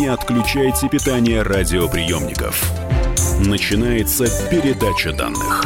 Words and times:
не 0.00 0.06
отключайте 0.06 0.88
питание 0.88 1.42
радиоприемников. 1.42 2.72
Начинается 3.46 4.24
передача 4.48 5.12
данных. 5.12 5.62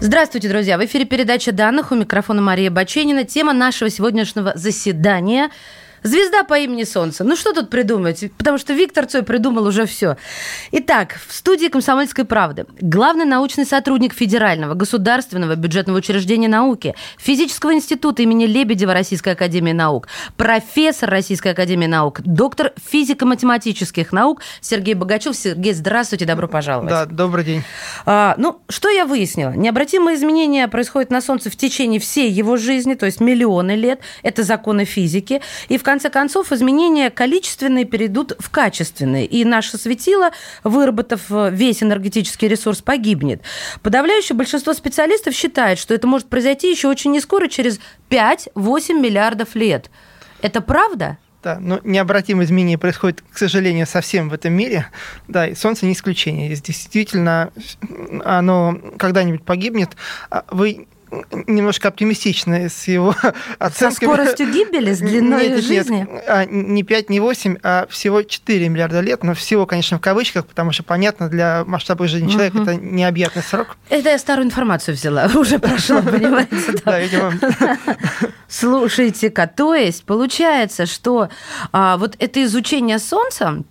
Здравствуйте, 0.00 0.48
друзья! 0.48 0.76
В 0.76 0.84
эфире 0.84 1.04
передача 1.04 1.52
данных. 1.52 1.92
У 1.92 1.94
микрофона 1.94 2.42
Мария 2.42 2.72
Баченина. 2.72 3.22
Тема 3.22 3.52
нашего 3.52 3.88
сегодняшнего 3.88 4.52
заседания– 4.56 5.50
Звезда 6.02 6.44
по 6.44 6.58
имени 6.58 6.84
Солнце. 6.84 7.24
Ну 7.24 7.36
что 7.36 7.52
тут 7.52 7.70
придумать? 7.70 8.24
Потому 8.38 8.58
что 8.58 8.72
Виктор 8.72 9.06
Цой 9.06 9.22
придумал 9.22 9.66
уже 9.66 9.86
все. 9.86 10.16
Итак, 10.72 11.18
в 11.26 11.34
студии 11.34 11.68
«Комсомольской 11.68 12.24
правды» 12.24 12.66
главный 12.80 13.24
научный 13.24 13.64
сотрудник 13.64 14.14
Федерального 14.14 14.74
государственного 14.74 15.54
бюджетного 15.56 15.98
учреждения 15.98 16.48
науки, 16.48 16.94
Физического 17.18 17.74
института 17.74 18.22
имени 18.22 18.46
Лебедева 18.46 18.92
Российской 18.92 19.30
академии 19.30 19.72
наук, 19.72 20.08
профессор 20.36 21.10
Российской 21.10 21.52
академии 21.52 21.86
наук, 21.86 22.20
доктор 22.22 22.72
физико-математических 22.90 24.12
наук 24.12 24.42
Сергей 24.60 24.94
Богачев. 24.94 25.36
Сергей, 25.36 25.72
здравствуйте, 25.72 26.24
добро 26.24 26.48
пожаловать. 26.48 26.90
Да, 26.90 27.06
добрый 27.06 27.44
день. 27.44 27.62
А, 28.04 28.34
ну, 28.38 28.60
что 28.68 28.88
я 28.88 29.06
выяснила? 29.06 29.50
Необратимые 29.50 30.16
изменения 30.16 30.68
происходят 30.68 31.10
на 31.10 31.20
Солнце 31.20 31.50
в 31.50 31.56
течение 31.56 32.00
всей 32.00 32.30
его 32.30 32.56
жизни, 32.56 32.94
то 32.94 33.06
есть 33.06 33.20
миллионы 33.20 33.72
лет. 33.72 34.00
Это 34.22 34.42
законы 34.42 34.84
физики. 34.84 35.40
И 35.68 35.78
в 35.78 35.82
конце 35.86 36.10
концов, 36.10 36.50
изменения 36.50 37.10
количественные 37.10 37.84
перейдут 37.84 38.32
в 38.40 38.50
качественные, 38.50 39.24
и 39.24 39.44
наше 39.44 39.78
светило, 39.78 40.32
выработав 40.64 41.30
э, 41.30 41.50
весь 41.52 41.80
энергетический 41.80 42.48
ресурс, 42.48 42.82
погибнет. 42.82 43.42
Подавляющее 43.82 44.36
большинство 44.36 44.74
специалистов 44.74 45.32
считает, 45.32 45.78
что 45.78 45.94
это 45.94 46.08
может 46.08 46.26
произойти 46.26 46.68
еще 46.68 46.88
очень 46.88 47.12
не 47.12 47.20
скоро, 47.20 47.46
через 47.46 47.78
5-8 48.10 49.00
миллиардов 49.00 49.54
лет. 49.54 49.88
Это 50.42 50.60
правда? 50.60 51.18
Да, 51.44 51.58
но 51.60 51.78
необратимые 51.84 52.46
изменения 52.46 52.78
происходят, 52.78 53.22
к 53.32 53.38
сожалению, 53.38 53.86
совсем 53.86 54.28
в 54.28 54.34
этом 54.34 54.52
мире. 54.52 54.88
Да, 55.28 55.46
и 55.46 55.54
Солнце 55.54 55.86
не 55.86 55.92
исключение. 55.92 56.48
Здесь 56.48 56.62
действительно 56.66 57.52
оно 58.24 58.76
когда-нибудь 58.98 59.44
погибнет. 59.44 59.90
А 60.30 60.44
вы 60.50 60.88
немножко 61.46 61.88
оптимистичны 61.88 62.68
с 62.68 62.88
его 62.88 63.14
оценками. 63.58 63.90
Со 63.90 63.90
скоростью 63.90 64.52
гибели, 64.52 64.92
с 64.92 64.98
длиной 64.98 65.48
нет, 65.48 65.64
жизни? 65.64 66.06
Нет, 66.10 66.24
а, 66.26 66.44
не 66.44 66.82
5, 66.82 67.10
не 67.10 67.20
8, 67.20 67.58
а 67.62 67.86
всего 67.88 68.22
4 68.22 68.68
миллиарда 68.68 69.00
лет. 69.00 69.22
Но 69.22 69.34
всего, 69.34 69.66
конечно, 69.66 69.98
в 69.98 70.00
кавычках, 70.00 70.46
потому 70.46 70.72
что, 70.72 70.82
понятно, 70.82 71.28
для 71.28 71.64
масштаба 71.66 72.08
жизни 72.08 72.30
человека 72.30 72.56
угу. 72.56 72.62
это 72.64 72.74
необъятный 72.76 73.42
срок. 73.42 73.76
Это 73.88 74.10
я 74.10 74.18
старую 74.18 74.46
информацию 74.46 74.94
взяла, 74.94 75.30
уже 75.34 75.58
прошло, 75.58 76.02
понимаете? 76.02 76.56
Да, 76.84 76.98
видимо. 76.98 77.32
Слушайте-ка, 78.48 79.46
то 79.46 79.74
есть 79.74 80.04
получается, 80.04 80.86
что 80.86 81.28
а, 81.72 81.96
вот 81.96 82.16
это 82.18 82.42
изучение 82.44 82.98
Солнца, 82.98 83.62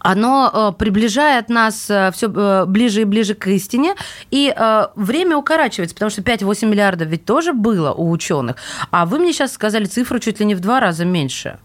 оно 0.00 0.50
э, 0.52 0.78
приближает 0.78 1.48
нас 1.48 1.88
э, 1.88 2.10
все 2.12 2.28
э, 2.28 2.64
ближе 2.66 3.02
и 3.02 3.04
ближе 3.04 3.34
к 3.34 3.46
истине, 3.48 3.94
и 4.30 4.54
время 4.96 5.36
укорачивается, 5.36 5.94
потому 5.94 6.10
что 6.10 6.22
5-8 6.22 6.66
миллиардов 6.66 7.08
ведь 7.08 7.24
тоже 7.24 7.52
было 7.52 7.92
у 7.92 8.10
ученых. 8.10 8.56
А 8.90 9.06
вы 9.06 9.18
мне 9.18 9.32
сейчас 9.32 9.52
сказали 9.52 9.84
цифру 9.84 10.18
чуть 10.18 10.40
ли 10.40 10.46
не 10.46 10.54
в 10.54 10.60
два 10.60 10.80
раза 10.80 11.04
меньше. 11.04 11.58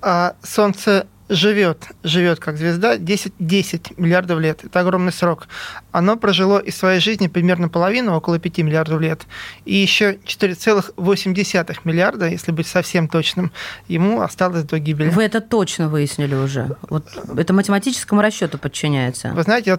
А 0.00 0.34
Солнце 0.42 1.06
живет, 1.28 1.88
живет 2.02 2.40
как 2.40 2.56
звезда 2.56 2.96
10, 2.96 3.34
10 3.38 3.98
миллиардов 3.98 4.40
лет. 4.40 4.64
Это 4.64 4.80
огромный 4.80 5.12
срок. 5.12 5.48
Оно 5.92 6.16
прожило 6.16 6.58
из 6.58 6.76
своей 6.76 7.00
жизни 7.00 7.28
примерно 7.28 7.68
половину, 7.68 8.14
около 8.14 8.38
5 8.38 8.58
миллиардов 8.58 9.00
лет. 9.00 9.22
И 9.64 9.76
еще 9.76 10.14
4,8 10.24 11.78
миллиарда, 11.84 12.28
если 12.28 12.52
быть 12.52 12.66
совсем 12.66 13.08
точным, 13.08 13.52
ему 13.88 14.22
осталось 14.22 14.64
до 14.64 14.78
гибели. 14.78 15.10
Вы 15.10 15.24
это 15.24 15.40
точно 15.40 15.88
выяснили 15.88 16.34
уже? 16.34 16.76
Вот 16.88 17.06
это 17.36 17.52
математическому 17.52 18.22
расчету 18.22 18.58
подчиняется? 18.58 19.32
Вы 19.34 19.42
знаете, 19.42 19.78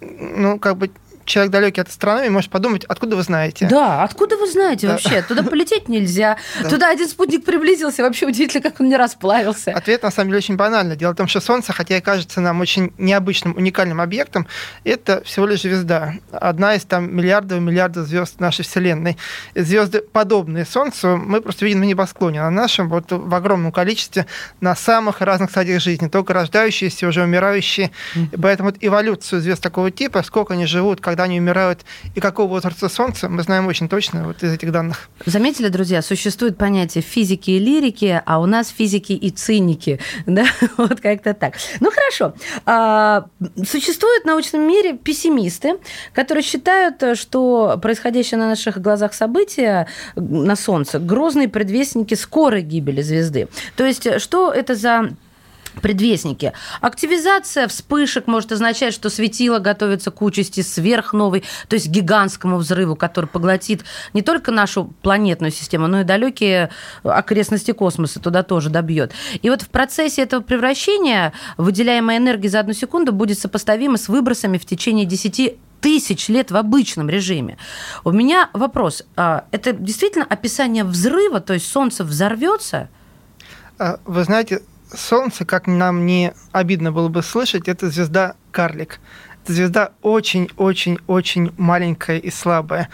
ну, 0.00 0.58
как 0.58 0.76
бы 0.76 0.90
человек 1.30 1.52
далекий 1.52 1.80
от 1.80 1.88
астрономии 1.88 2.28
может 2.28 2.50
подумать, 2.50 2.84
откуда 2.84 3.16
вы 3.16 3.22
знаете? 3.22 3.66
Да, 3.70 4.02
откуда 4.02 4.36
вы 4.36 4.50
знаете 4.50 4.86
да. 4.86 4.94
вообще? 4.94 5.22
Туда 5.22 5.42
полететь 5.42 5.88
нельзя. 5.88 6.36
Да. 6.62 6.68
Туда 6.68 6.90
один 6.90 7.08
спутник 7.08 7.44
приблизился, 7.44 8.02
вообще 8.02 8.26
удивительно, 8.26 8.62
как 8.62 8.80
он 8.80 8.88
не 8.88 8.96
расплавился. 8.96 9.72
Ответ 9.72 10.02
на 10.02 10.10
самом 10.10 10.30
деле 10.30 10.38
очень 10.38 10.56
банальный. 10.56 10.96
Дело 10.96 11.12
в 11.12 11.16
том, 11.16 11.28
что 11.28 11.40
Солнце, 11.40 11.72
хотя 11.72 11.96
и 11.96 12.00
кажется 12.00 12.40
нам 12.40 12.60
очень 12.60 12.92
необычным, 12.98 13.56
уникальным 13.56 14.00
объектом, 14.00 14.46
это 14.84 15.22
всего 15.24 15.46
лишь 15.46 15.62
звезда. 15.62 16.14
Одна 16.32 16.74
из 16.74 16.84
там 16.84 17.14
миллиардов 17.14 17.58
и 17.58 17.60
миллиардов 17.60 18.06
звезд 18.06 18.40
нашей 18.40 18.64
Вселенной. 18.64 19.16
Звезды, 19.54 20.00
подобные 20.00 20.64
Солнцу, 20.64 21.16
мы 21.16 21.40
просто 21.40 21.64
видим 21.64 21.80
на 21.80 21.84
небосклоне, 21.84 22.40
на 22.40 22.50
нашем 22.50 22.88
вот 22.88 23.12
в 23.12 23.34
огромном 23.34 23.72
количестве, 23.72 24.26
на 24.60 24.74
самых 24.74 25.20
разных 25.20 25.50
стадиях 25.50 25.80
жизни, 25.80 26.08
только 26.08 26.32
рождающиеся, 26.34 27.06
уже 27.06 27.22
умирающие. 27.22 27.90
Mm-hmm. 28.16 28.40
Поэтому 28.42 28.70
вот 28.70 28.78
эволюцию 28.80 29.40
звезд 29.40 29.62
такого 29.62 29.90
типа, 29.90 30.22
сколько 30.22 30.54
они 30.54 30.66
живут, 30.66 31.00
когда 31.00 31.19
когда 31.20 31.24
они 31.24 31.38
умирают 31.38 31.80
и 32.14 32.20
какого 32.20 32.48
возраста 32.48 32.88
Солнца, 32.88 33.28
мы 33.28 33.42
знаем 33.42 33.66
очень 33.66 33.90
точно 33.90 34.24
вот 34.24 34.42
из 34.42 34.54
этих 34.54 34.72
данных. 34.72 35.10
Заметили, 35.26 35.68
друзья, 35.68 36.00
существует 36.00 36.56
понятие 36.56 37.02
физики 37.02 37.50
и 37.50 37.58
лирики, 37.58 38.22
а 38.24 38.40
у 38.40 38.46
нас 38.46 38.68
физики 38.68 39.12
и 39.12 39.30
циники. 39.30 40.00
Да? 40.26 40.44
Вот 40.76 41.00
как-то 41.00 41.34
так. 41.34 41.54
Ну, 41.80 41.90
хорошо. 41.90 42.34
А, 42.64 43.26
существуют 43.56 44.22
в 44.22 44.26
научном 44.26 44.62
мире 44.62 44.96
пессимисты, 44.96 45.78
которые 46.14 46.42
считают, 46.42 47.18
что 47.18 47.78
происходящее 47.82 48.38
на 48.38 48.48
наших 48.48 48.80
глазах 48.80 49.12
события 49.12 49.86
на 50.14 50.56
Солнце– 50.56 50.98
грозные 51.00 51.48
предвестники 51.48 52.14
скорой 52.14 52.62
гибели 52.62 53.02
звезды. 53.02 53.48
То 53.76 53.84
есть, 53.84 54.20
что 54.20 54.52
это 54.52 54.74
за 54.74 55.10
предвестники. 55.80 56.52
Активизация 56.80 57.68
вспышек 57.68 58.26
может 58.26 58.52
означать, 58.52 58.94
что 58.94 59.10
светило 59.10 59.58
готовится 59.58 60.10
к 60.10 60.22
участи 60.22 60.60
сверхновой, 60.62 61.44
то 61.68 61.74
есть 61.74 61.88
гигантскому 61.88 62.56
взрыву, 62.56 62.96
который 62.96 63.26
поглотит 63.26 63.84
не 64.12 64.22
только 64.22 64.50
нашу 64.50 64.92
планетную 65.02 65.50
систему, 65.50 65.86
но 65.86 66.00
и 66.00 66.04
далекие 66.04 66.70
окрестности 67.02 67.72
космоса 67.72 68.20
туда 68.20 68.42
тоже 68.42 68.70
добьет. 68.70 69.12
И 69.42 69.50
вот 69.50 69.62
в 69.62 69.68
процессе 69.68 70.22
этого 70.22 70.42
превращения 70.42 71.32
выделяемая 71.56 72.18
энергия 72.18 72.48
за 72.48 72.60
одну 72.60 72.72
секунду 72.72 73.12
будет 73.12 73.38
сопоставима 73.38 73.98
с 73.98 74.08
выбросами 74.08 74.58
в 74.58 74.66
течение 74.66 75.06
10 75.06 75.58
тысяч 75.80 76.28
лет 76.28 76.50
в 76.50 76.56
обычном 76.56 77.08
режиме. 77.08 77.56
У 78.04 78.12
меня 78.12 78.50
вопрос. 78.52 79.02
А, 79.16 79.44
это 79.50 79.72
действительно 79.72 80.24
описание 80.24 80.84
взрыва, 80.84 81.40
то 81.40 81.54
есть 81.54 81.66
Солнце 81.66 82.04
взорвется? 82.04 82.88
А, 83.78 83.98
вы 84.04 84.24
знаете, 84.24 84.62
Солнце, 84.94 85.44
как 85.44 85.66
нам 85.66 86.06
не 86.06 86.32
обидно 86.52 86.92
было 86.92 87.08
бы 87.08 87.22
слышать, 87.22 87.68
это 87.68 87.90
звезда 87.90 88.34
карлик. 88.50 89.00
Это 89.44 89.52
звезда 89.52 89.92
очень-очень-очень 90.02 91.52
маленькая 91.56 92.18
и 92.18 92.30
слабая. 92.30 92.88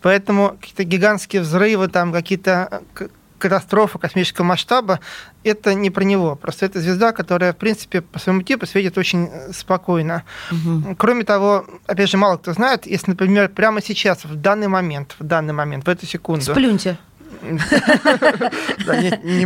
Поэтому 0.00 0.56
какие-то 0.60 0.84
гигантские 0.84 1.42
взрывы, 1.42 1.88
там 1.88 2.12
какие-то 2.12 2.82
э, 2.98 3.08
катастрофы 3.38 3.98
космического 3.98 4.44
масштаба, 4.44 5.00
это 5.44 5.74
не 5.74 5.90
про 5.90 6.04
него. 6.04 6.36
Просто 6.36 6.66
это 6.66 6.80
звезда, 6.80 7.12
которая, 7.12 7.52
в 7.52 7.56
принципе, 7.56 8.00
по 8.00 8.18
своему 8.18 8.42
типу 8.42 8.66
светит 8.66 8.98
очень 8.98 9.28
э, 9.30 9.52
спокойно. 9.52 10.24
Угу. 10.50 10.96
Кроме 10.96 11.24
того, 11.24 11.66
опять 11.86 12.10
же, 12.10 12.16
мало 12.16 12.36
кто 12.36 12.52
знает, 12.52 12.86
если, 12.86 13.12
например, 13.12 13.48
прямо 13.48 13.80
сейчас, 13.80 14.24
в 14.24 14.34
данный 14.36 14.68
момент, 14.68 15.14
в 15.18 15.24
данный 15.24 15.54
момент, 15.54 15.86
в 15.86 15.88
эту 15.88 16.06
секунду... 16.06 16.42
Сплюньте. 16.42 16.98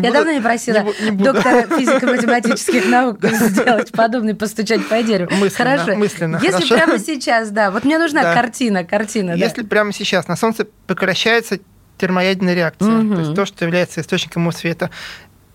Я 0.00 0.12
давно 0.12 0.32
не 0.32 0.40
просила 0.40 0.84
доктора 1.12 1.62
физико-математических 1.62 2.88
наук 2.88 3.18
сделать 3.22 3.92
подобный, 3.92 4.34
постучать 4.34 4.86
по 4.88 5.02
дереву. 5.02 5.30
Хорошо. 5.54 5.94
Мысленно. 5.96 6.40
Если 6.42 6.68
прямо 6.72 6.98
сейчас, 6.98 7.50
да, 7.50 7.70
вот 7.70 7.84
мне 7.84 7.98
нужна 7.98 8.34
картина, 8.34 8.84
картина. 8.84 9.32
Если 9.32 9.62
прямо 9.62 9.92
сейчас 9.92 10.28
на 10.28 10.36
Солнце 10.36 10.66
прекращается 10.86 11.58
термоядерная 11.98 12.54
реакция, 12.54 13.14
то 13.14 13.20
есть 13.20 13.34
то, 13.34 13.46
что 13.46 13.64
является 13.64 14.00
источником 14.00 14.42
его 14.42 14.52
света, 14.52 14.90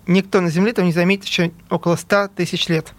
никто 0.08 0.42
на 0.42 0.50
Земле 0.50 0.74
там 0.74 0.86
не 0.86 0.94
заметит 0.94 1.26
еще 1.26 1.52
около 1.70 1.96
100 1.96 2.30
тысяч 2.36 2.68
лет. 2.68 2.94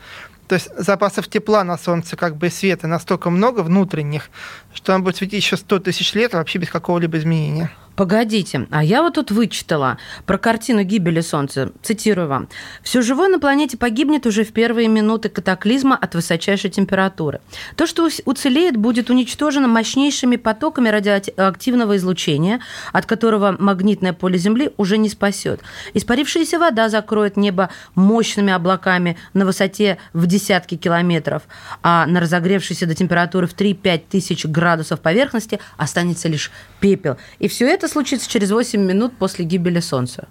То 0.49 0.57
есть 0.57 0.69
запасов 0.77 1.29
тепла 1.29 1.65
на 1.65 1.79
Солнце, 1.79 2.17
как 2.17 2.37
бы 2.37 2.51
света, 2.51 2.87
настолько 2.87 3.31
много 3.31 3.61
внутренних, 3.61 4.29
что 4.75 4.95
он 4.95 5.03
будет 5.03 5.17
светить 5.17 5.43
еще 5.43 5.57
100 5.57 5.79
тысяч 5.81 6.13
лет 6.15 6.35
вообще 6.35 6.59
без 6.59 6.69
какого-либо 6.69 7.17
изменения. 7.19 7.71
Погодите, 7.97 8.67
а 8.71 8.83
я 8.83 9.03
вот 9.03 9.15
тут 9.15 9.31
вычитала 9.31 9.99
про 10.25 10.39
картину 10.39 10.83
гибели 10.83 11.21
Солнца. 11.21 11.73
Цитирую 11.83 12.29
вам. 12.29 12.49
«Все 12.83 13.03
живое 13.03 13.29
на 13.29 13.39
планете 13.39 13.77
погибнет 13.77 14.27
уже 14.27 14.45
в 14.45 14.53
первые 14.53 14.89
минуты 14.89 15.29
катаклизма 15.29 15.97
от 15.97 16.15
высочайшей 16.15 16.71
температуры. 16.71 17.41
То, 17.77 17.87
что 17.87 18.09
уцелеет, 18.25 18.77
будет 18.77 19.11
уничтожено 19.11 19.69
мощнейшими 19.69 20.37
потоками 20.37 20.89
радиоактивного 20.89 21.97
излучения, 21.97 22.61
от 22.93 23.07
которого 23.07 23.57
магнитное 23.59 24.13
поле 24.13 24.39
Земли 24.39 24.71
уже 24.77 24.97
не 24.97 25.09
спасет. 25.09 25.61
Испарившаяся 25.95 26.59
вода 26.59 26.89
закроет 26.89 27.37
небо 27.37 27.69
мощными 27.95 28.53
облаками 28.53 29.17
на 29.35 29.45
высоте 29.45 29.99
в 30.13 30.27
десятки 30.27 30.77
километров, 30.77 31.43
а 31.83 32.07
на 32.07 32.21
разогревшейся 32.21 32.87
до 32.87 32.95
температуры 32.95 33.47
в 33.47 33.55
3-5 33.55 34.03
тысяч 34.11 34.47
градусов 34.47 35.01
поверхности 35.01 35.61
останется 35.77 36.29
лишь 36.29 36.51
пепел. 36.81 37.17
И 37.39 37.49
все 37.49 37.67
это 37.69 37.82
случится 37.89 38.29
через 38.29 38.51
8 38.51 38.81
минут 38.81 39.17
после 39.17 39.45
гибели 39.45 39.81
Солнца. 39.81 40.29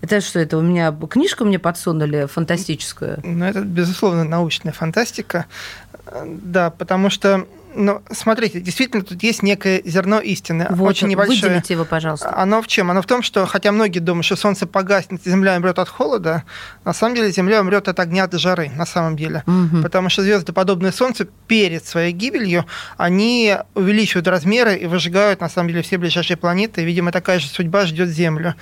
Это 0.00 0.20
что, 0.20 0.40
это 0.40 0.58
у 0.58 0.62
меня 0.62 0.92
книжку 0.92 1.44
мне 1.44 1.58
подсунули 1.60 2.26
фантастическую? 2.26 3.20
Ну, 3.22 3.44
это, 3.44 3.60
безусловно, 3.60 4.24
научная 4.24 4.72
фантастика. 4.72 5.46
Да, 6.26 6.70
потому 6.70 7.08
что 7.08 7.46
ну, 7.74 8.02
смотрите, 8.10 8.60
действительно, 8.60 9.02
тут 9.02 9.22
есть 9.22 9.42
некое 9.42 9.82
зерно 9.84 10.20
истины. 10.20 10.66
Вот, 10.70 10.88
очень 10.88 11.08
небольшое. 11.08 11.40
Выделите 11.40 11.74
его, 11.74 11.84
пожалуйста. 11.84 12.34
Оно 12.36 12.62
в 12.62 12.66
чем? 12.66 12.90
Оно 12.90 13.02
в 13.02 13.06
том, 13.06 13.22
что 13.22 13.46
хотя 13.46 13.72
многие 13.72 13.98
думают, 13.98 14.24
что 14.24 14.36
солнце 14.36 14.66
погаснет, 14.66 15.22
Земля 15.24 15.56
умрет 15.56 15.78
от 15.78 15.88
холода, 15.88 16.44
на 16.84 16.92
самом 16.92 17.14
деле 17.14 17.30
Земля 17.30 17.60
умрет 17.60 17.88
от 17.88 17.98
огня 18.00 18.26
до 18.26 18.38
жары, 18.38 18.70
на 18.76 18.86
самом 18.86 19.16
деле. 19.16 19.42
Угу. 19.46 19.82
Потому 19.82 20.08
что 20.08 20.22
звезды, 20.22 20.52
подобные 20.52 20.92
Солнцу, 20.92 21.26
перед 21.46 21.84
своей 21.84 22.12
гибелью, 22.12 22.66
они 22.96 23.56
увеличивают 23.74 24.28
размеры 24.28 24.76
и 24.76 24.86
выжигают, 24.86 25.40
на 25.40 25.48
самом 25.48 25.68
деле, 25.68 25.82
все 25.82 25.98
ближайшие 25.98 26.36
планеты. 26.36 26.82
И, 26.82 26.84
видимо, 26.84 27.12
такая 27.12 27.38
же 27.38 27.46
судьба 27.46 27.86
ждет 27.86 28.08
Землю. 28.08 28.54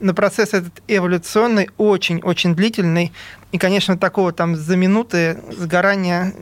Но 0.00 0.14
процесс 0.14 0.54
этот 0.54 0.82
эволюционный, 0.86 1.70
очень-очень 1.76 2.54
длительный. 2.54 3.12
И, 3.50 3.58
конечно, 3.58 3.96
такого 3.96 4.32
там 4.32 4.56
за 4.56 4.76
минуты 4.76 5.38
сгорания, 5.56 6.34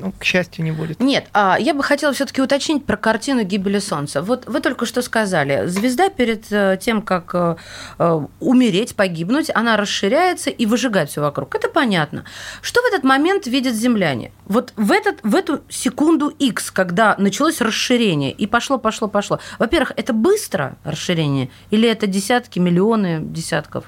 ну, 0.00 0.12
к 0.18 0.24
счастью, 0.24 0.64
не 0.64 0.72
будет. 0.72 1.00
Нет, 1.00 1.28
а 1.32 1.56
я 1.58 1.74
бы 1.74 1.82
хотела 1.82 2.12
все-таки 2.12 2.40
уточнить 2.40 2.84
про 2.84 2.96
картину 2.96 3.42
гибели 3.42 3.78
Солнца. 3.78 4.22
Вот 4.22 4.46
вы 4.46 4.60
только 4.60 4.86
что 4.86 5.02
сказали, 5.02 5.66
звезда 5.66 6.08
перед 6.08 6.50
э, 6.50 6.78
тем, 6.80 7.02
как 7.02 7.34
э, 7.34 7.56
э, 7.98 8.20
умереть, 8.40 8.94
погибнуть, 8.94 9.50
она 9.54 9.76
расширяется 9.76 10.50
и 10.50 10.66
выжигает 10.66 11.10
все 11.10 11.20
вокруг. 11.20 11.54
Это 11.54 11.68
понятно. 11.68 12.24
Что 12.62 12.80
в 12.82 12.86
этот 12.86 13.04
момент 13.04 13.46
видят 13.46 13.74
земляне? 13.74 14.32
Вот 14.46 14.72
в, 14.76 14.92
этот, 14.92 15.18
в 15.22 15.34
эту 15.34 15.60
секунду 15.68 16.28
X, 16.28 16.70
когда 16.70 17.14
началось 17.18 17.60
расширение, 17.60 18.32
и 18.32 18.46
пошло, 18.46 18.78
пошло, 18.78 19.08
пошло. 19.08 19.38
Во-первых, 19.58 19.92
это 19.96 20.12
быстро 20.12 20.76
расширение, 20.84 21.50
или 21.70 21.88
это 21.88 22.06
десятки, 22.06 22.58
миллионы 22.58 23.20
десятков? 23.20 23.84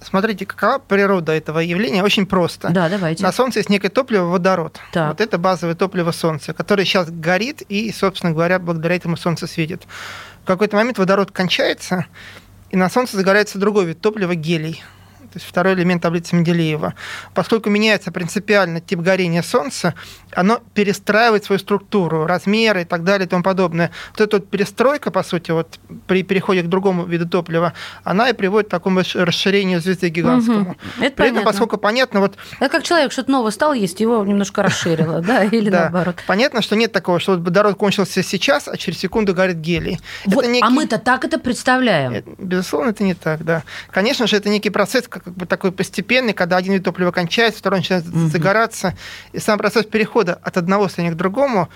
Смотрите, 0.00 0.46
какова 0.46 0.78
природа 0.78 1.32
этого 1.32 1.60
явления? 1.60 2.02
Очень 2.02 2.26
просто. 2.26 2.70
Да, 2.70 2.88
давайте. 2.88 3.22
На 3.22 3.32
Солнце 3.32 3.60
есть 3.60 3.70
некое 3.70 3.88
топливо 3.88 4.24
водород. 4.24 4.80
Так. 4.92 5.10
Вот 5.10 5.20
это 5.20 5.38
базовое 5.38 5.74
топливо 5.74 6.10
Солнца, 6.10 6.52
которое 6.52 6.84
сейчас 6.84 7.10
горит 7.10 7.62
и, 7.62 7.92
собственно 7.92 8.32
говоря, 8.32 8.58
благодаря 8.58 8.96
этому 8.96 9.16
Солнце 9.16 9.46
светит. 9.46 9.82
В 10.42 10.46
какой-то 10.46 10.76
момент 10.76 10.98
водород 10.98 11.30
кончается, 11.30 12.06
и 12.70 12.76
на 12.76 12.90
Солнце 12.90 13.16
загорается 13.16 13.58
другой 13.58 13.84
вид 13.84 14.00
топлива– 14.00 14.34
гелий 14.36 14.82
то 15.32 15.38
есть 15.38 15.48
второй 15.48 15.74
элемент 15.74 16.02
таблицы 16.02 16.36
Менделеева. 16.36 16.94
Поскольку 17.34 17.70
меняется 17.70 18.12
принципиально 18.12 18.80
тип 18.80 19.00
горения 19.00 19.42
Солнца, 19.42 19.94
оно 20.34 20.60
перестраивает 20.74 21.44
свою 21.44 21.58
структуру, 21.58 22.26
размеры 22.26 22.82
и 22.82 22.84
так 22.84 23.04
далее 23.04 23.26
и 23.26 23.28
тому 23.28 23.42
подобное. 23.42 23.90
Вот 24.10 24.20
эта 24.20 24.36
вот 24.36 24.50
перестройка, 24.50 25.10
по 25.10 25.22
сути, 25.22 25.50
вот 25.50 25.78
при 26.06 26.22
переходе 26.22 26.62
к 26.62 26.66
другому 26.66 27.04
виду 27.04 27.28
топлива, 27.28 27.72
она 28.04 28.28
и 28.28 28.32
приводит 28.32 28.68
к 28.68 28.70
такому 28.70 29.02
расширению 29.14 29.80
звезды 29.80 30.08
гигантскому. 30.10 30.72
Угу. 30.72 31.04
Это 31.04 31.16
при 31.16 31.28
этом, 31.28 31.44
поскольку 31.44 31.78
понятно, 31.78 32.20
вот... 32.20 32.36
Это 32.60 32.68
как 32.68 32.82
человек 32.82 33.12
что-то 33.12 33.30
новое 33.30 33.50
стал 33.50 33.72
есть, 33.72 34.00
его 34.00 34.24
немножко 34.24 34.62
расширило, 34.62 35.20
да, 35.20 35.44
или 35.50 35.70
наоборот. 35.70 36.16
Понятно, 36.26 36.62
что 36.62 36.76
нет 36.76 36.92
такого, 36.92 37.20
что 37.20 37.32
вот 37.32 37.40
водород 37.40 37.76
кончился 37.76 38.22
сейчас, 38.22 38.68
а 38.68 38.76
через 38.76 38.98
секунду 38.98 39.34
горит 39.34 39.56
гелий. 39.56 40.00
А 40.60 40.70
мы-то 40.70 40.98
так 40.98 41.24
это 41.24 41.38
представляем. 41.38 42.22
Безусловно, 42.38 42.90
это 42.90 43.04
не 43.04 43.14
так, 43.14 43.44
да. 43.44 43.62
Конечно 43.90 44.26
же, 44.26 44.36
это 44.36 44.48
некий 44.48 44.70
процесс, 44.70 45.08
как 45.24 45.34
бы 45.34 45.46
такой 45.46 45.72
постепенный, 45.72 46.32
когда 46.32 46.56
один 46.56 46.74
вид 46.74 46.84
топлива 46.84 47.10
кончается, 47.10 47.58
второй 47.58 47.80
начинает 47.80 48.06
угу. 48.06 48.28
загораться. 48.28 48.94
И 49.32 49.38
сам 49.38 49.58
процесс 49.58 49.86
перехода 49.86 50.34
от 50.34 50.56
одного 50.56 50.88
состояния 50.88 51.14
к 51.14 51.18
другому, 51.18 51.68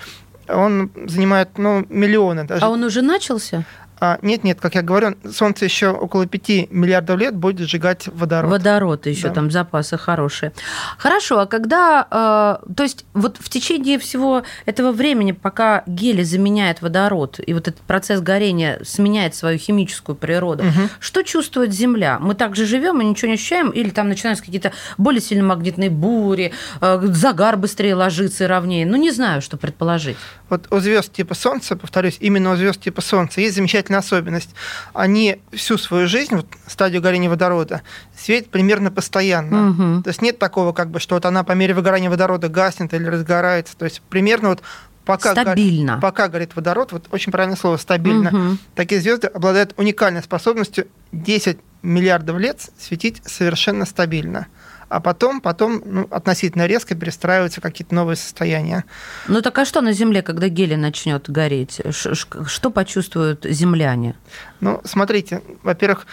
он 0.48 0.90
занимает 1.06 1.58
ну, 1.58 1.84
миллионы 1.88 2.44
даже. 2.44 2.64
А 2.64 2.68
он 2.68 2.82
уже 2.84 3.02
начался? 3.02 3.64
А, 3.98 4.18
нет, 4.22 4.44
нет, 4.44 4.60
как 4.60 4.74
я 4.74 4.82
говорю, 4.82 5.16
Солнце 5.30 5.64
еще 5.64 5.88
около 5.88 6.26
5 6.26 6.70
миллиардов 6.70 7.18
лет 7.18 7.34
будет 7.34 7.66
сжигать 7.68 8.08
водород. 8.08 8.50
Водород 8.50 9.06
еще 9.06 9.28
да. 9.28 9.34
там 9.34 9.50
запасы 9.50 9.96
хорошие. 9.96 10.52
Хорошо, 10.98 11.40
а 11.40 11.46
когда, 11.46 12.06
э, 12.10 12.72
то 12.74 12.82
есть 12.82 13.06
вот 13.14 13.38
в 13.38 13.48
течение 13.48 13.98
всего 13.98 14.42
этого 14.66 14.92
времени, 14.92 15.32
пока 15.32 15.82
гелий 15.86 16.24
заменяет 16.24 16.82
водород, 16.82 17.40
и 17.44 17.54
вот 17.54 17.68
этот 17.68 17.80
процесс 17.82 18.20
горения 18.20 18.80
сменяет 18.84 19.34
свою 19.34 19.58
химическую 19.58 20.14
природу, 20.14 20.64
угу. 20.64 20.88
что 21.00 21.22
чувствует 21.22 21.72
Земля? 21.72 22.18
Мы 22.20 22.34
также 22.34 22.66
живем 22.66 23.00
и 23.00 23.04
ничего 23.04 23.28
не 23.28 23.34
ощущаем, 23.34 23.70
или 23.70 23.88
там 23.88 24.08
начинаются 24.08 24.44
какие-то 24.44 24.72
более 24.98 25.22
сильные 25.22 25.46
магнитные 25.46 25.88
бури, 25.88 26.52
э, 26.82 27.00
загар 27.12 27.56
быстрее 27.56 27.94
ложится 27.94 28.44
и 28.44 28.46
ровнее? 28.46 28.84
Ну, 28.84 28.96
не 28.96 29.10
знаю, 29.10 29.40
что 29.40 29.56
предположить. 29.56 30.18
Вот 30.50 30.66
у 30.70 30.78
звезд 30.80 31.12
типа 31.12 31.34
Солнца, 31.34 31.76
повторюсь, 31.76 32.18
именно 32.20 32.52
у 32.52 32.56
звезд 32.56 32.80
типа 32.80 33.00
Солнца 33.00 33.40
есть 33.40 33.56
замечательный 33.56 33.85
замечательная 33.86 34.00
особенность. 34.00 34.50
Они 34.92 35.40
всю 35.52 35.78
свою 35.78 36.06
жизнь, 36.06 36.34
вот, 36.34 36.46
стадию 36.66 37.02
горения 37.02 37.30
водорода, 37.30 37.82
светят 38.16 38.50
примерно 38.50 38.90
постоянно. 38.90 39.70
Угу. 39.70 40.02
То 40.02 40.08
есть 40.08 40.22
нет 40.22 40.38
такого, 40.38 40.72
как 40.72 40.90
бы, 40.90 41.00
что 41.00 41.14
вот 41.14 41.24
она 41.24 41.44
по 41.44 41.52
мере 41.52 41.74
выгорания 41.74 42.10
водорода 42.10 42.48
гаснет 42.48 42.92
или 42.94 43.06
разгорается. 43.06 43.76
То 43.76 43.84
есть 43.84 44.02
примерно 44.08 44.50
вот 44.50 44.62
пока, 45.04 45.32
стабильно. 45.32 45.94
Гор, 45.94 46.02
пока 46.02 46.28
горит 46.28 46.56
водород, 46.56 46.92
вот 46.92 47.06
очень 47.10 47.32
правильное 47.32 47.56
слово, 47.56 47.76
стабильно, 47.76 48.30
угу. 48.30 48.58
такие 48.74 49.00
звезды 49.00 49.28
обладают 49.28 49.74
уникальной 49.76 50.22
способностью 50.22 50.86
10 51.12 51.58
миллиардов 51.82 52.38
лет 52.38 52.60
светить 52.78 53.22
совершенно 53.24 53.84
стабильно 53.86 54.46
а 54.88 55.00
потом, 55.00 55.40
потом 55.40 55.82
ну, 55.84 56.08
относительно 56.10 56.66
резко 56.66 56.94
перестраиваются 56.94 57.60
какие-то 57.60 57.94
новые 57.94 58.16
состояния. 58.16 58.84
Ну 59.28 59.42
так 59.42 59.58
а 59.58 59.64
что 59.64 59.80
на 59.80 59.92
Земле, 59.92 60.22
когда 60.22 60.48
гелий 60.48 60.76
начнет 60.76 61.28
гореть? 61.28 61.80
Что 61.90 62.70
почувствуют 62.70 63.44
земляне? 63.44 64.14
Ну, 64.60 64.80
смотрите, 64.84 65.42
во-первых, 65.62 66.06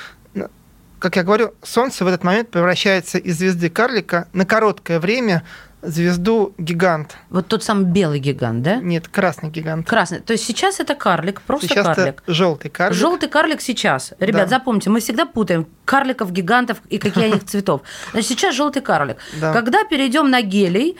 как 0.99 1.17
я 1.17 1.23
говорю, 1.23 1.53
Солнце 1.61 2.05
в 2.05 2.07
этот 2.07 2.23
момент 2.23 2.49
превращается 2.49 3.17
из 3.17 3.37
звезды 3.37 3.69
карлика 3.69 4.29
на 4.31 4.45
короткое 4.45 5.01
время 5.01 5.43
звезду 5.83 6.53
гигант. 6.57 7.17
Вот 7.29 7.47
тот 7.47 7.63
самый 7.63 7.85
белый 7.85 8.19
гигант, 8.19 8.63
да? 8.63 8.77
Нет, 8.77 9.07
красный 9.07 9.49
гигант. 9.49 9.87
Красный. 9.87 10.19
То 10.19 10.33
есть 10.33 10.45
сейчас 10.45 10.79
это 10.79 10.95
карлик, 10.95 11.41
просто 11.41 11.67
сейчас 11.67 11.85
карлик. 11.85 12.23
Желтый 12.27 12.71
карлик. 12.71 12.97
Желтый 12.97 13.29
карлик 13.29 13.61
сейчас. 13.61 14.13
Ребят, 14.19 14.49
да. 14.49 14.57
запомните, 14.57 14.89
мы 14.89 14.99
всегда 14.99 15.25
путаем 15.25 15.67
карликов, 15.85 16.31
гигантов 16.31 16.77
и 16.89 16.97
какие 16.97 17.25
они 17.25 17.39
цветов. 17.39 17.81
Значит, 18.11 18.29
сейчас 18.29 18.55
желтый 18.55 18.81
карлик. 18.81 19.17
Да. 19.39 19.53
Когда 19.53 19.83
перейдем 19.83 20.29
на 20.29 20.41
гелий, 20.41 20.97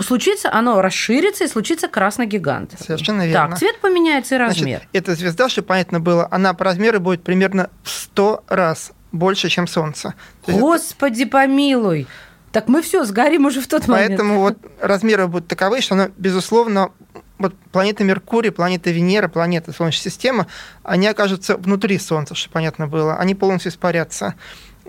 случится, 0.00 0.52
оно 0.52 0.82
расширится 0.82 1.44
и 1.44 1.48
случится 1.48 1.88
красный 1.88 2.26
гигант. 2.26 2.74
Совершенно 2.78 3.26
верно. 3.26 3.50
Так, 3.50 3.58
цвет 3.58 3.80
поменяется 3.80 4.34
и 4.34 4.38
размер. 4.38 4.80
Значит, 4.80 4.88
эта 4.92 5.14
звезда, 5.14 5.48
чтобы 5.48 5.68
понятно 5.68 6.00
было, 6.00 6.28
она 6.30 6.54
по 6.54 6.64
размеру 6.64 7.00
будет 7.00 7.22
примерно 7.22 7.70
в 7.82 7.90
100 7.90 8.44
раз 8.48 8.92
больше, 9.12 9.48
чем 9.48 9.66
Солнце. 9.66 10.14
Господи 10.46 11.22
это... 11.22 11.30
помилуй! 11.30 12.06
Так 12.52 12.68
мы 12.68 12.82
все 12.82 13.04
сгорим 13.04 13.46
уже 13.46 13.60
в 13.60 13.68
тот 13.68 13.84
Поэтому 13.86 14.40
момент. 14.40 14.58
вот 14.62 14.72
размеры 14.80 15.26
будут 15.26 15.48
таковы, 15.48 15.80
что 15.80 15.94
оно, 15.94 16.08
безусловно, 16.16 16.92
вот 17.38 17.54
планета 17.72 18.04
Меркурий, 18.04 18.50
планета 18.50 18.90
Венера, 18.90 19.28
планета 19.28 19.72
Солнечной 19.72 20.10
системы, 20.10 20.46
они 20.82 21.06
окажутся 21.06 21.56
внутри 21.56 21.98
Солнца, 21.98 22.34
чтобы 22.34 22.54
понятно 22.54 22.86
было. 22.88 23.16
Они 23.16 23.34
полностью 23.34 23.70
испарятся. 23.70 24.34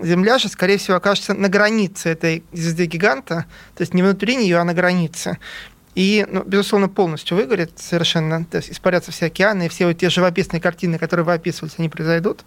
Земля 0.02 0.38
же, 0.38 0.48
скорее 0.48 0.78
всего, 0.78 0.96
окажется 0.96 1.34
на 1.34 1.48
границе 1.48 2.08
этой 2.08 2.44
звезды 2.52 2.86
гиганта, 2.86 3.44
то 3.76 3.82
есть 3.82 3.92
не 3.92 4.02
внутри 4.02 4.36
нее, 4.36 4.56
а 4.56 4.64
на 4.64 4.72
границе. 4.72 5.38
И, 5.94 6.26
ну, 6.30 6.42
безусловно, 6.44 6.88
полностью 6.88 7.36
выгорит 7.36 7.72
совершенно, 7.76 8.44
то 8.44 8.58
есть 8.58 8.70
испарятся 8.70 9.10
все 9.12 9.26
океаны, 9.26 9.66
и 9.66 9.68
все 9.68 9.86
вот 9.86 9.98
те 9.98 10.08
живописные 10.08 10.60
картины, 10.60 10.98
которые 10.98 11.26
вы 11.26 11.34
описываете, 11.34 11.76
они 11.78 11.88
произойдут, 11.88 12.44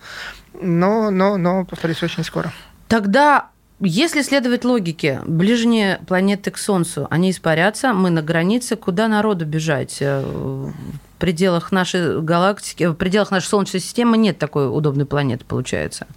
но, 0.59 1.11
но, 1.11 1.37
но, 1.37 1.65
повторюсь, 1.65 2.01
очень 2.01 2.23
скоро. 2.23 2.51
Тогда 2.87 3.49
если 3.79 4.21
следовать 4.21 4.63
логике, 4.63 5.21
ближние 5.25 5.99
планеты 6.07 6.51
к 6.51 6.57
Солнцу, 6.57 7.07
они 7.09 7.31
испарятся, 7.31 7.93
мы 7.93 8.09
на 8.09 8.21
границе, 8.21 8.75
куда 8.75 9.07
народу 9.07 9.45
бежать? 9.45 9.97
Э, 9.99 10.21
в 10.21 10.73
пределах 11.19 11.71
нашей 11.71 12.21
галактики, 12.21 12.85
в 12.85 12.93
пределах 12.93 13.31
нашей 13.31 13.47
Солнечной 13.47 13.81
системы 13.81 14.17
нет 14.17 14.37
такой 14.37 14.69
удобной 14.69 15.05
планеты, 15.05 15.45
получается. 15.45 16.07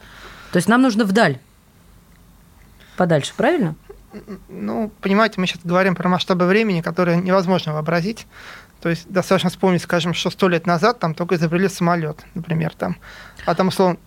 То 0.53 0.57
есть 0.57 0.69
нам 0.69 0.83
нужно 0.83 1.05
вдаль, 1.05 1.39
подальше, 2.97 3.33
правильно? 3.37 3.75
Ну, 4.49 4.91
понимаете, 5.01 5.41
мы 5.41 5.47
сейчас 5.47 5.61
говорим 5.63 5.95
про 5.95 6.09
масштабы 6.09 6.47
времени, 6.47 6.81
которые 6.81 7.19
невозможно 7.19 7.75
вообразить. 7.75 8.27
То 8.81 8.89
есть 8.89 9.09
достаточно 9.09 9.51
вспомнить, 9.51 9.83
скажем, 9.83 10.15
что 10.15 10.31
сто 10.31 10.49
лет 10.49 10.67
назад 10.67 10.99
там 10.99 11.15
только 11.15 11.37
изобрели 11.37 11.69
самолет, 11.69 12.25
например, 12.35 12.73
там. 12.77 12.97
А 13.45 13.55
там, 13.55 13.69
условно, 13.69 13.99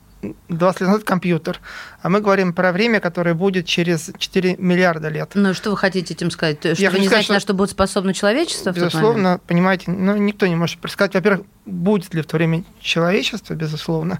20 0.49 0.81
лет 0.81 0.87
назад 0.89 1.03
компьютер, 1.03 1.59
а 2.01 2.09
мы 2.09 2.19
говорим 2.21 2.53
про 2.53 2.71
время, 2.71 2.99
которое 2.99 3.33
будет 3.33 3.65
через 3.65 4.11
4 4.17 4.57
миллиарда 4.57 5.09
лет. 5.09 5.31
Ну, 5.33 5.53
что 5.53 5.71
вы 5.71 5.77
хотите 5.77 6.13
этим 6.13 6.29
сказать? 6.31 6.59
Что 6.59 6.73
Я 6.73 6.91
не 6.91 7.07
знаете, 7.07 7.31
на 7.31 7.39
что 7.39 7.53
будет 7.53 7.69
способно 7.69 8.13
человечество 8.13 8.71
Безусловно, 8.71 9.39
понимаете, 9.47 9.91
ну, 9.91 10.15
никто 10.17 10.47
не 10.47 10.55
может 10.55 10.79
предсказать, 10.79 11.13
во-первых, 11.13 11.45
будет 11.65 12.13
ли 12.13 12.21
в 12.21 12.25
то 12.25 12.37
время 12.37 12.63
человечество, 12.81 13.53
безусловно. 13.53 14.19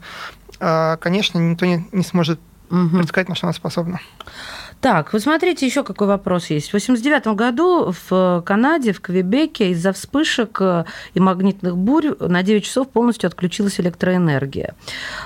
А, 0.59 0.97
конечно, 0.97 1.37
никто 1.37 1.65
не, 1.65 1.85
не 1.91 2.03
сможет 2.03 2.39
угу. 2.69 2.97
предсказать, 2.97 3.29
на 3.29 3.35
что 3.35 3.47
оно 3.47 3.53
способно. 3.53 3.99
Так, 4.81 5.11
вот 5.11 5.21
смотрите, 5.21 5.65
еще 5.65 5.83
какой 5.83 6.07
вопрос 6.07 6.49
есть. 6.49 6.69
В 6.69 6.73
89 6.73 7.27
году 7.35 7.93
в 8.07 8.41
Канаде, 8.45 8.93
в 8.93 9.01
Квебеке 9.01 9.71
из-за 9.71 9.91
вспышек 9.91 10.57
э, 10.61 10.85
и 11.13 11.19
магнитных 11.19 11.75
бурь 11.75 12.15
на 12.19 12.43
9 12.43 12.63
часов 12.63 12.87
полностью 12.87 13.27
отключилась 13.27 13.79
электроэнергия. 13.81 14.75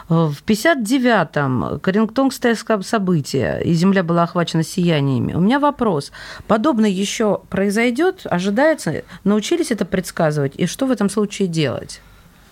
В 0.10 0.36
59-м 0.46 1.80
Карингтонгское 1.82 2.56
событие, 2.56 3.64
и 3.64 3.74
Земля 3.74 4.04
была 4.04 4.24
охвачена 4.24 4.64
сияниями. 4.64 5.34
У 5.34 5.40
меня 5.40 5.60
вопрос. 5.60 6.12
Подобное 6.48 6.90
еще 6.90 7.42
произойдет? 7.50 8.22
Ожидается? 8.26 9.04
Научились 9.24 9.70
это 9.70 9.86
предсказывать? 9.86 10.54
И 10.56 10.66
что 10.66 10.88
в 10.88 10.92
этом 10.92 11.12
случае 11.12 11.48
делать? 11.48 12.02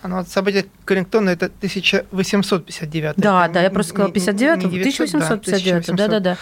Ну, 0.04 0.16
вот 0.16 0.28
событие 0.28 0.66
Карингтона 0.84 1.30
это 1.30 1.46
1859. 1.46 3.14
Да, 3.16 3.48
да, 3.48 3.62
я 3.62 3.70
просто 3.70 3.92
сказала 3.92 4.12
59, 4.12 4.64
1859, 4.64 5.86
да, 5.94 6.08
да, 6.08 6.20
да. 6.20 6.36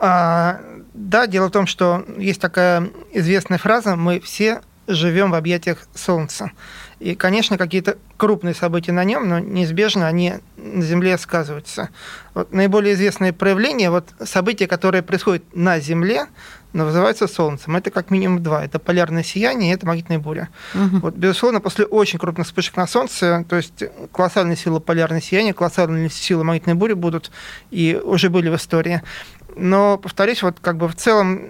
А, 0.00 0.60
да, 0.94 1.26
дело 1.26 1.48
в 1.48 1.52
том, 1.52 1.66
что 1.66 2.04
есть 2.18 2.40
такая 2.40 2.88
известная 3.12 3.58
фраза 3.58 3.96
«мы 3.96 4.20
все 4.20 4.60
живем 4.86 5.30
в 5.30 5.34
объятиях 5.34 5.86
Солнца». 5.94 6.52
И, 6.98 7.14
конечно, 7.14 7.58
какие-то 7.58 7.98
крупные 8.16 8.54
события 8.54 8.92
на 8.92 9.04
нем, 9.04 9.28
но 9.28 9.38
неизбежно 9.38 10.08
они 10.08 10.34
на 10.56 10.82
Земле 10.82 11.18
сказываются. 11.18 11.90
Вот 12.32 12.52
наиболее 12.52 12.94
известные 12.94 13.34
проявления, 13.34 13.90
вот 13.90 14.08
события, 14.24 14.66
которые 14.66 15.02
происходят 15.02 15.44
на 15.54 15.78
Земле, 15.78 16.26
но 16.72 16.86
вызываются 16.86 17.26
Солнцем. 17.26 17.76
Это 17.76 17.90
как 17.90 18.10
минимум 18.10 18.42
два. 18.42 18.64
Это 18.64 18.78
полярное 18.78 19.22
сияние 19.22 19.72
и 19.72 19.74
это 19.74 19.86
магнитная 19.86 20.18
буря. 20.18 20.48
Угу. 20.74 20.98
Вот, 20.98 21.14
безусловно, 21.14 21.60
после 21.60 21.84
очень 21.84 22.18
крупных 22.18 22.46
вспышек 22.46 22.76
на 22.76 22.86
Солнце, 22.86 23.44
то 23.48 23.56
есть 23.56 23.84
колоссальные 24.12 24.56
силы 24.56 24.80
полярного 24.80 25.22
сияния, 25.22 25.52
колоссальные 25.52 26.08
силы 26.08 26.44
магнитной 26.44 26.74
бури 26.74 26.94
будут 26.94 27.30
и 27.70 28.00
уже 28.02 28.30
были 28.30 28.48
в 28.48 28.56
истории. 28.56 29.02
Но, 29.56 29.96
повторюсь, 29.96 30.42
вот 30.42 30.58
как 30.60 30.76
бы 30.76 30.86
в 30.86 30.94
целом 30.94 31.40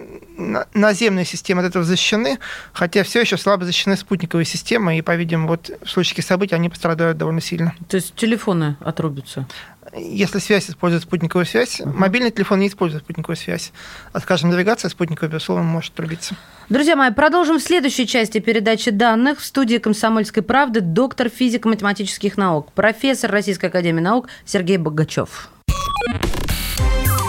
наземные 0.73 1.25
системы 1.25 1.61
от 1.61 1.69
этого 1.69 1.83
защищены, 1.83 2.39
хотя 2.71 3.03
все 3.03 3.21
еще 3.21 3.37
слабо 3.37 3.65
защищены 3.65 3.97
спутниковые 3.97 4.45
системы, 4.45 4.97
и, 4.97 5.01
по-видимому, 5.01 5.49
вот 5.49 5.71
в 5.83 5.89
случае 5.89 6.23
событий 6.23 6.55
они 6.55 6.69
пострадают 6.69 7.17
довольно 7.17 7.41
сильно. 7.41 7.73
То 7.89 7.97
есть 7.97 8.15
телефоны 8.15 8.77
отрубятся? 8.79 9.47
Если 9.95 10.39
связь 10.39 10.69
использует 10.69 11.03
спутниковую 11.03 11.45
связь, 11.45 11.79
uh-huh. 11.79 11.91
мобильный 11.93 12.29
телефон 12.29 12.59
не 12.59 12.67
использует 12.67 13.03
спутниковую 13.03 13.37
связь. 13.37 13.71
А, 14.11 14.19
скажем, 14.19 14.49
навигация 14.49 14.89
спутниковая, 14.89 15.31
безусловно, 15.31 15.63
может 15.63 15.93
отрубиться. 15.93 16.35
Друзья 16.69 16.95
мои, 16.95 17.11
продолжим 17.11 17.57
в 17.57 17.63
следующей 17.63 18.05
части 18.05 18.39
передачи 18.39 18.91
данных. 18.91 19.39
В 19.39 19.45
студии 19.45 19.77
«Комсомольской 19.77 20.43
правды» 20.43 20.81
доктор 20.81 21.29
физико-математических 21.29 22.37
наук, 22.37 22.73
профессор 22.73 23.31
Российской 23.31 23.67
академии 23.67 24.01
наук 24.01 24.27
Сергей 24.45 24.77
Богачев. 24.77 25.49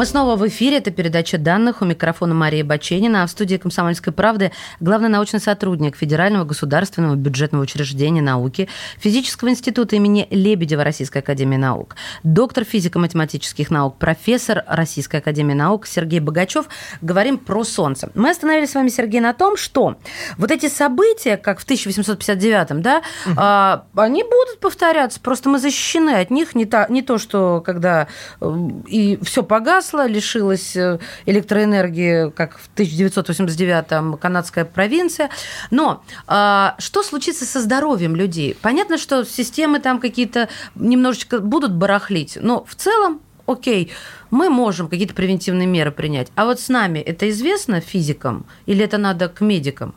Мы 0.00 0.06
снова 0.06 0.34
в 0.34 0.48
эфире. 0.48 0.78
Это 0.78 0.90
передача 0.90 1.36
данных. 1.36 1.82
У 1.82 1.84
микрофона 1.84 2.32
Мария 2.32 2.64
Баченина. 2.64 3.22
А 3.22 3.26
в 3.26 3.30
студии 3.30 3.56
«Комсомольской 3.58 4.14
правды» 4.14 4.50
главный 4.80 5.10
научный 5.10 5.40
сотрудник 5.40 5.94
Федерального 5.94 6.46
государственного 6.46 7.16
бюджетного 7.16 7.64
учреждения 7.64 8.22
науки, 8.22 8.66
Физического 8.98 9.50
института 9.50 9.96
имени 9.96 10.26
Лебедева 10.30 10.84
Российской 10.84 11.18
академии 11.18 11.58
наук, 11.58 11.96
доктор 12.22 12.64
физико-математических 12.64 13.70
наук, 13.70 13.98
профессор 13.98 14.64
Российской 14.66 15.16
академии 15.16 15.52
наук 15.52 15.86
Сергей 15.86 16.20
Богачев. 16.20 16.70
Говорим 17.02 17.36
про 17.36 17.62
Солнце. 17.62 18.10
Мы 18.14 18.30
остановились 18.30 18.70
с 18.70 18.76
вами, 18.76 18.88
Сергей, 18.88 19.20
на 19.20 19.34
том, 19.34 19.58
что 19.58 19.98
вот 20.38 20.50
эти 20.50 20.70
события, 20.70 21.36
как 21.36 21.60
в 21.60 21.66
1859-м, 21.68 22.80
да, 22.80 23.02
угу. 23.26 23.34
а, 23.36 23.84
они 23.96 24.22
будут 24.22 24.60
повторяться. 24.60 25.20
Просто 25.20 25.50
мы 25.50 25.58
защищены 25.58 26.20
от 26.20 26.30
них. 26.30 26.54
Не, 26.54 26.64
та, 26.64 26.86
не 26.88 27.02
то, 27.02 27.18
что 27.18 27.60
когда 27.60 28.08
э, 28.40 28.56
и 28.86 29.18
все 29.22 29.42
погасло, 29.42 29.89
погасла, 29.90 30.06
лишилась 30.06 30.76
э, 30.76 30.98
электроэнергии, 31.26 32.30
как 32.30 32.58
в 32.58 32.70
1989-м 32.76 34.16
канадская 34.16 34.64
провинция. 34.64 35.30
Но 35.70 36.02
а, 36.26 36.74
что 36.78 37.02
случится 37.02 37.44
со 37.44 37.60
здоровьем 37.60 38.16
людей? 38.16 38.56
Понятно, 38.60 38.98
что 38.98 39.24
системы 39.24 39.80
там 39.80 40.00
какие-то 40.00 40.48
немножечко 40.74 41.40
будут 41.40 41.72
барахлить, 41.72 42.38
но 42.40 42.64
в 42.64 42.74
целом 42.74 43.20
окей, 43.46 43.90
мы 44.30 44.48
можем 44.48 44.88
какие-то 44.88 45.14
превентивные 45.14 45.66
меры 45.66 45.90
принять. 45.90 46.28
А 46.36 46.44
вот 46.44 46.60
с 46.60 46.68
нами 46.68 46.98
это 47.00 47.28
известно 47.30 47.80
физикам 47.80 48.44
или 48.66 48.84
это 48.84 48.98
надо 48.98 49.28
к 49.28 49.40
медикам? 49.40 49.94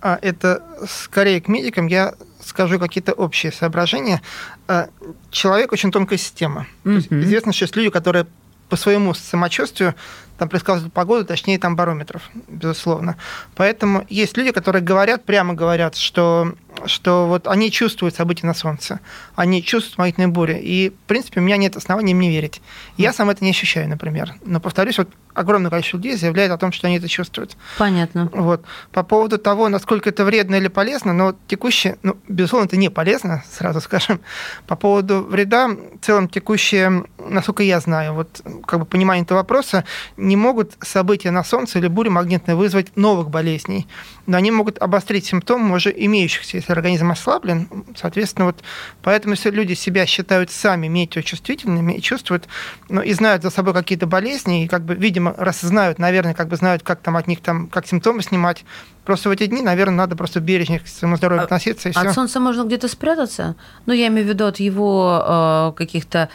А 0.00 0.18
это 0.22 0.62
скорее 0.86 1.40
к 1.40 1.48
медикам. 1.48 1.86
Я 1.88 2.14
скажу 2.44 2.78
какие-то 2.78 3.12
общие 3.12 3.52
соображения. 3.52 4.22
А, 4.68 4.88
человек 5.30 5.72
очень 5.72 5.90
тонкая 5.90 6.18
система. 6.18 6.66
Mm-hmm. 6.84 7.22
известно, 7.24 7.52
что 7.52 7.64
есть 7.64 7.76
люди, 7.76 7.90
которые 7.90 8.26
по 8.68 8.76
своему 8.76 9.14
самочувствию 9.14 9.94
там 10.38 10.48
предсказывают 10.48 10.94
погоду, 10.94 11.24
точнее 11.24 11.58
там 11.58 11.76
барометров, 11.76 12.22
безусловно. 12.46 13.16
Поэтому 13.56 14.06
есть 14.08 14.36
люди, 14.36 14.52
которые 14.52 14.82
говорят, 14.82 15.24
прямо 15.24 15.54
говорят, 15.54 15.96
что, 15.96 16.54
что 16.86 17.26
вот 17.26 17.48
они 17.48 17.70
чувствуют 17.70 18.14
события 18.14 18.46
на 18.46 18.54
Солнце, 18.54 19.00
они 19.34 19.62
чувствуют 19.62 19.98
магнитные 19.98 20.28
бури, 20.28 20.58
и, 20.62 20.90
в 20.90 21.08
принципе, 21.08 21.40
у 21.40 21.42
меня 21.42 21.56
нет 21.56 21.76
оснований 21.76 22.14
мне 22.14 22.30
верить. 22.30 22.62
Я 22.96 23.12
сам 23.12 23.30
это 23.30 23.44
не 23.44 23.50
ощущаю, 23.50 23.88
например. 23.88 24.34
Но, 24.44 24.60
повторюсь, 24.60 24.98
вот 24.98 25.08
огромное 25.34 25.70
количество 25.70 25.96
людей 25.96 26.16
заявляет 26.16 26.52
о 26.52 26.58
том, 26.58 26.72
что 26.72 26.86
они 26.86 26.98
это 26.98 27.08
чувствуют. 27.08 27.56
Понятно. 27.78 28.30
Вот. 28.32 28.64
По 28.92 29.02
поводу 29.02 29.38
того, 29.38 29.68
насколько 29.68 30.08
это 30.10 30.24
вредно 30.24 30.56
или 30.56 30.68
полезно, 30.68 31.12
но 31.12 31.34
текущее, 31.46 31.98
ну, 32.02 32.16
безусловно, 32.28 32.66
это 32.66 32.76
не 32.76 32.90
полезно, 32.90 33.42
сразу 33.50 33.80
скажем. 33.80 34.20
По 34.66 34.76
поводу 34.76 35.22
вреда, 35.22 35.68
в 35.68 36.04
целом 36.04 36.28
текущее, 36.28 37.04
насколько 37.18 37.62
я 37.62 37.80
знаю, 37.80 38.14
вот 38.14 38.40
как 38.66 38.80
бы 38.80 38.84
понимание 38.84 39.24
этого 39.24 39.38
вопроса, 39.38 39.84
не 40.28 40.36
могут 40.36 40.76
события 40.80 41.30
на 41.30 41.42
Солнце 41.42 41.78
или 41.78 41.88
буря 41.88 42.10
магнитная 42.10 42.54
вызвать 42.54 42.96
новых 42.96 43.30
болезней, 43.30 43.88
но 44.26 44.36
они 44.36 44.50
могут 44.50 44.78
обострить 44.78 45.26
симптомы 45.26 45.74
уже 45.74 45.92
имеющихся, 45.96 46.58
если 46.58 46.72
организм 46.72 47.10
ослаблен. 47.10 47.68
Соответственно, 47.96 48.46
вот 48.46 48.62
поэтому 49.02 49.34
если 49.34 49.50
люди 49.50 49.74
себя 49.74 50.06
считают 50.06 50.50
сами 50.50 50.86
метеочувствительными 50.86 51.94
и 51.94 52.02
чувствуют, 52.02 52.46
ну, 52.88 53.00
и 53.00 53.12
знают 53.12 53.42
за 53.42 53.50
собой 53.50 53.74
какие-то 53.74 54.06
болезни, 54.06 54.64
и 54.64 54.68
как 54.68 54.84
бы, 54.84 54.94
видимо, 54.94 55.34
раз 55.36 55.60
знают, 55.60 55.98
наверное, 55.98 56.34
как 56.34 56.48
бы 56.48 56.56
знают, 56.56 56.82
как 56.82 57.00
там 57.00 57.16
от 57.16 57.26
них 57.26 57.40
там, 57.40 57.68
как 57.68 57.86
симптомы 57.86 58.22
снимать. 58.22 58.64
Просто 59.04 59.30
в 59.30 59.32
эти 59.32 59.46
дни, 59.46 59.62
наверное, 59.62 59.96
надо 59.96 60.16
просто 60.16 60.40
бережнее 60.40 60.80
к 60.80 60.86
своему 60.86 61.16
здоровью 61.16 61.42
а, 61.42 61.44
относиться. 61.44 61.88
И 61.88 61.92
от 61.92 61.98
все. 61.98 62.12
солнца 62.12 62.40
можно 62.40 62.64
где-то 62.64 62.88
спрятаться? 62.88 63.56
Ну, 63.86 63.94
я 63.94 64.08
имею 64.08 64.26
в 64.26 64.28
виду 64.28 64.44
от 64.44 64.60
его 64.60 65.24
э, 65.26 65.72
каких-то 65.78 66.28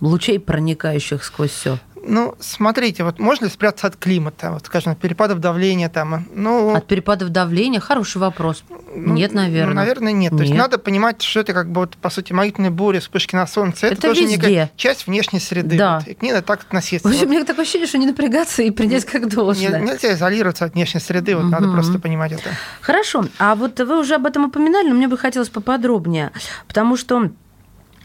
лучей, 0.00 0.38
проникающих 0.38 1.24
сквозь 1.24 1.50
все. 1.50 1.78
Ну, 2.06 2.34
смотрите, 2.40 3.04
вот 3.04 3.18
можно 3.18 3.46
ли 3.46 3.50
спрятаться 3.50 3.86
от 3.86 3.96
климата, 3.96 4.50
вот, 4.50 4.66
скажем, 4.66 4.92
от 4.92 4.98
перепадов 4.98 5.40
давления 5.40 5.88
там? 5.88 6.26
Ну, 6.34 6.74
от 6.74 6.86
перепадов 6.86 7.30
давления? 7.30 7.80
Хороший 7.80 8.18
вопрос. 8.18 8.64
Ну, 8.94 9.14
нет, 9.14 9.32
наверное. 9.32 9.68
Ну, 9.68 9.74
наверное, 9.74 10.12
нет. 10.12 10.32
нет. 10.32 10.38
То 10.38 10.44
есть 10.44 10.54
надо 10.54 10.78
понимать, 10.78 11.22
что 11.22 11.40
это 11.40 11.52
как 11.52 11.70
бы, 11.70 11.82
вот, 11.82 11.96
по 11.96 12.10
сути, 12.10 12.32
магнитные 12.32 12.70
бури, 12.70 12.98
вспышки 12.98 13.34
на 13.34 13.46
солнце. 13.46 13.86
Это, 13.86 13.94
это 13.94 14.02
тоже 14.08 14.22
везде. 14.22 14.36
некая 14.36 14.70
часть 14.76 15.06
внешней 15.06 15.40
среды. 15.40 15.76
Да. 15.76 15.98
Вот, 15.98 16.08
и 16.08 16.14
к 16.14 16.22
ней 16.22 16.32
надо 16.32 16.46
так 16.46 16.62
относиться. 16.62 17.08
В 17.08 17.10
общем, 17.10 17.26
вот. 17.26 17.30
мне 17.30 17.44
такое 17.44 17.62
ощущение, 17.62 17.86
что 17.86 17.98
не 17.98 18.06
напрягаться 18.06 18.62
и 18.62 18.70
принять 18.70 19.04
как 19.04 19.28
должное. 19.28 19.80
Нельзя 19.80 20.12
изолироваться 20.12 20.66
от 20.66 20.74
внешней 20.74 21.00
среды, 21.00 21.34
вот 21.34 21.44
угу. 21.44 21.52
надо 21.52 21.70
просто 21.70 21.98
понимать 21.98 22.32
это. 22.32 22.50
Хорошо. 22.80 23.24
А 23.38 23.54
вот 23.54 23.80
вы 23.80 23.98
уже 23.98 24.14
об 24.14 24.26
этом 24.26 24.44
упоминали, 24.44 24.88
но 24.88 24.94
мне 24.94 25.08
бы 25.08 25.16
хотелось 25.16 25.48
поподробнее, 25.48 26.32
потому 26.66 26.96
что 26.96 27.30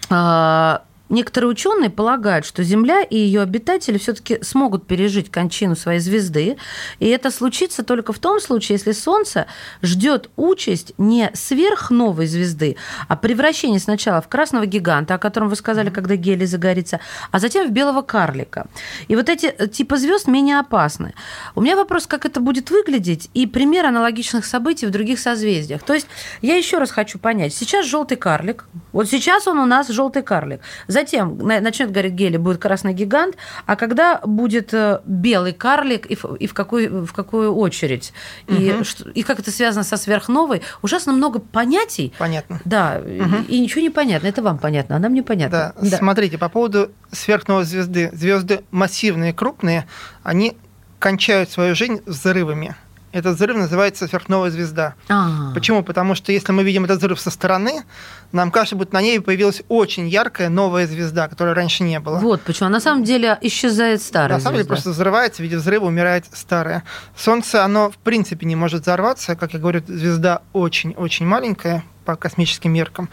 а, 0.09 0.83
некоторые 1.09 1.49
ученые 1.49 1.89
полагают, 1.89 2.45
что 2.45 2.63
Земля 2.63 3.01
и 3.01 3.17
ее 3.17 3.41
обитатели 3.41 3.97
все-таки 3.97 4.39
смогут 4.41 4.87
пережить 4.87 5.31
кончину 5.31 5.75
своей 5.75 5.99
звезды, 5.99 6.57
и 6.99 7.07
это 7.07 7.31
случится 7.31 7.83
только 7.83 8.13
в 8.13 8.19
том 8.19 8.39
случае, 8.39 8.77
если 8.77 8.91
Солнце 8.91 9.47
ждет 9.81 10.29
участь 10.35 10.93
не 10.97 11.31
сверхновой 11.33 12.27
звезды, 12.27 12.77
а 13.07 13.15
превращение 13.15 13.79
сначала 13.79 14.21
в 14.21 14.27
красного 14.27 14.65
гиганта, 14.65 15.15
о 15.15 15.17
котором 15.17 15.49
вы 15.49 15.55
сказали, 15.55 15.89
когда 15.89 16.15
гелий 16.15 16.45
загорится, 16.45 16.99
а 17.31 17.39
затем 17.39 17.67
в 17.67 17.71
белого 17.71 18.01
карлика. 18.01 18.67
И 19.07 19.15
вот 19.15 19.29
эти 19.29 19.47
э, 19.47 19.67
типы 19.67 19.97
звезд 19.97 20.27
менее 20.27 20.59
опасны. 20.59 21.13
У 21.55 21.61
меня 21.61 21.75
вопрос, 21.75 22.07
как 22.07 22.25
это 22.25 22.39
будет 22.39 22.69
выглядеть, 22.69 23.29
и 23.33 23.47
пример 23.47 23.85
аналогичных 23.85 24.45
событий 24.45 24.85
в 24.85 24.91
других 24.91 25.19
созвездиях. 25.19 25.83
То 25.83 25.93
есть 25.93 26.07
я 26.41 26.55
еще 26.55 26.77
раз 26.77 26.91
хочу 26.91 27.19
понять. 27.19 27.53
Сейчас 27.53 27.85
желтый 27.85 28.17
карлик. 28.17 28.65
Вот 28.91 29.09
сейчас 29.09 29.47
он 29.47 29.59
у 29.59 29.65
нас 29.65 29.87
желтый 29.87 30.21
карлик. 30.21 30.61
Затем 30.99 31.37
начнет 31.37 31.91
гореть 31.91 32.11
гелий, 32.11 32.37
будет 32.37 32.57
красный 32.57 32.93
гигант. 32.93 33.35
А 33.65 33.77
когда 33.77 34.19
будет 34.25 34.73
э, 34.73 34.99
белый 35.05 35.53
карлик 35.53 36.05
и 36.07 36.15
в, 36.15 36.35
и 36.35 36.45
в, 36.45 36.53
какую, 36.53 37.05
в 37.05 37.13
какую 37.13 37.55
очередь? 37.55 38.11
И, 38.47 38.73
угу. 38.73 38.83
что, 38.83 39.09
и 39.09 39.23
как 39.23 39.39
это 39.39 39.49
связано 39.49 39.85
со 39.85 39.95
сверхновой? 39.95 40.61
Ужасно 40.81 41.13
много 41.13 41.39
понятий. 41.39 42.13
Понятно. 42.17 42.59
Да, 42.65 43.01
угу. 43.01 43.37
и, 43.47 43.55
и 43.55 43.59
ничего 43.61 43.81
не 43.81 43.89
понятно. 43.89 44.27
Это 44.27 44.43
вам 44.43 44.57
понятно, 44.57 44.97
а 44.97 44.99
нам 44.99 45.13
непонятно. 45.13 45.73
Да. 45.79 45.89
да. 45.89 45.97
Смотрите, 45.97 46.37
по 46.37 46.49
поводу 46.49 46.91
сверхновой 47.13 47.63
звезды. 47.63 48.09
Звезды 48.11 48.65
массивные, 48.71 49.31
крупные, 49.31 49.87
они 50.23 50.57
кончают 50.99 51.49
свою 51.49 51.75
жизнь 51.75 52.01
взрывами. 52.05 52.75
Этот 53.11 53.37
взрыв 53.37 53.57
называется 53.57 54.07
сверхновая 54.07 54.51
звезда. 54.51 54.93
А-а-а. 55.07 55.53
Почему? 55.53 55.83
Потому 55.83 56.13
что 56.13 56.31
если 56.31 56.51
мы 56.51 56.63
видим 56.63 56.85
этот 56.85 56.99
взрыв 56.99 57.19
со 57.19 57.31
стороны, 57.31 57.83
нам 58.31 58.51
кажется, 58.51 58.75
будто 58.75 58.93
на 58.93 59.01
ней 59.01 59.19
появилась 59.19 59.63
очень 59.67 60.07
яркая 60.07 60.49
новая 60.49 60.85
звезда, 60.85 61.27
которой 61.27 61.53
раньше 61.53 61.83
не 61.83 61.99
было. 61.99 62.19
Вот 62.19 62.41
почему. 62.41 62.67
А 62.67 62.69
на 62.69 62.79
самом 62.79 63.03
деле 63.03 63.37
исчезает 63.41 64.03
старая 64.03 64.37
На 64.37 64.39
самом 64.39 64.57
деле 64.57 64.67
просто 64.67 64.91
взрывается, 64.91 65.41
в 65.41 65.43
виде 65.43 65.57
взрыва 65.57 65.85
умирает 65.85 66.25
старая. 66.33 66.83
Солнце, 67.17 67.65
оно 67.65 67.89
в 67.89 67.97
принципе 67.97 68.45
не 68.45 68.55
может 68.55 68.83
взорваться. 68.83 69.35
Как 69.35 69.53
я 69.53 69.59
говорю, 69.59 69.81
звезда 69.87 70.43
очень-очень 70.53 71.25
маленькая 71.25 71.83
по 72.05 72.15
космическим 72.15 72.73
меркам. 72.73 73.09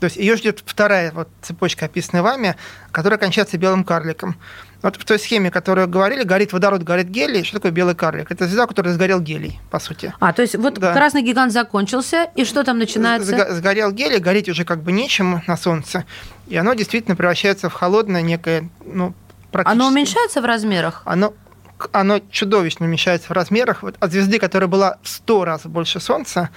То 0.00 0.04
есть 0.04 0.16
ее 0.16 0.36
ждет 0.36 0.62
вторая 0.64 1.10
вот 1.12 1.28
цепочка, 1.42 1.86
описанная 1.86 2.22
вами, 2.22 2.56
которая 2.92 3.18
кончается 3.18 3.58
белым 3.58 3.82
карликом. 3.82 4.36
Вот 4.82 4.96
в 4.96 5.04
той 5.04 5.18
схеме, 5.18 5.50
которую 5.50 5.88
говорили, 5.88 6.22
горит 6.22 6.52
водород, 6.52 6.84
горит 6.84 7.08
гелий. 7.08 7.42
Что 7.42 7.56
такое 7.56 7.72
белый 7.72 7.96
карлик? 7.96 8.30
Это 8.30 8.46
звезда, 8.46 8.66
которая 8.66 8.94
сгорел 8.94 9.20
гелий, 9.20 9.58
по 9.70 9.80
сути. 9.80 10.14
А, 10.20 10.32
то 10.32 10.42
есть 10.42 10.54
вот 10.54 10.74
да. 10.74 10.92
красный 10.92 11.22
гигант 11.22 11.52
закончился, 11.52 12.28
и 12.36 12.44
что 12.44 12.62
там 12.62 12.78
начинается? 12.78 13.54
Сгорел 13.54 13.90
гелий, 13.90 14.18
гореть 14.18 14.48
уже 14.48 14.64
как 14.64 14.82
бы 14.82 14.92
нечем 14.92 15.42
на 15.46 15.56
Солнце. 15.56 16.04
И 16.46 16.56
оно 16.56 16.74
действительно 16.74 17.16
превращается 17.16 17.68
в 17.68 17.72
холодное 17.72 18.22
некое, 18.22 18.68
ну, 18.84 19.14
практически... 19.50 19.80
Оно 19.80 19.88
уменьшается 19.88 20.40
в 20.40 20.44
размерах? 20.44 21.02
Оно 21.04 21.34
оно 21.92 22.20
чудовищно 22.30 22.86
уменьшается 22.86 23.28
в 23.28 23.30
размерах. 23.30 23.84
Вот 23.84 23.94
от 24.00 24.10
звезды, 24.10 24.40
которая 24.40 24.68
была 24.68 24.96
в 25.02 25.08
100 25.08 25.44
раз 25.44 25.62
больше 25.62 26.00
Солнца, 26.00 26.50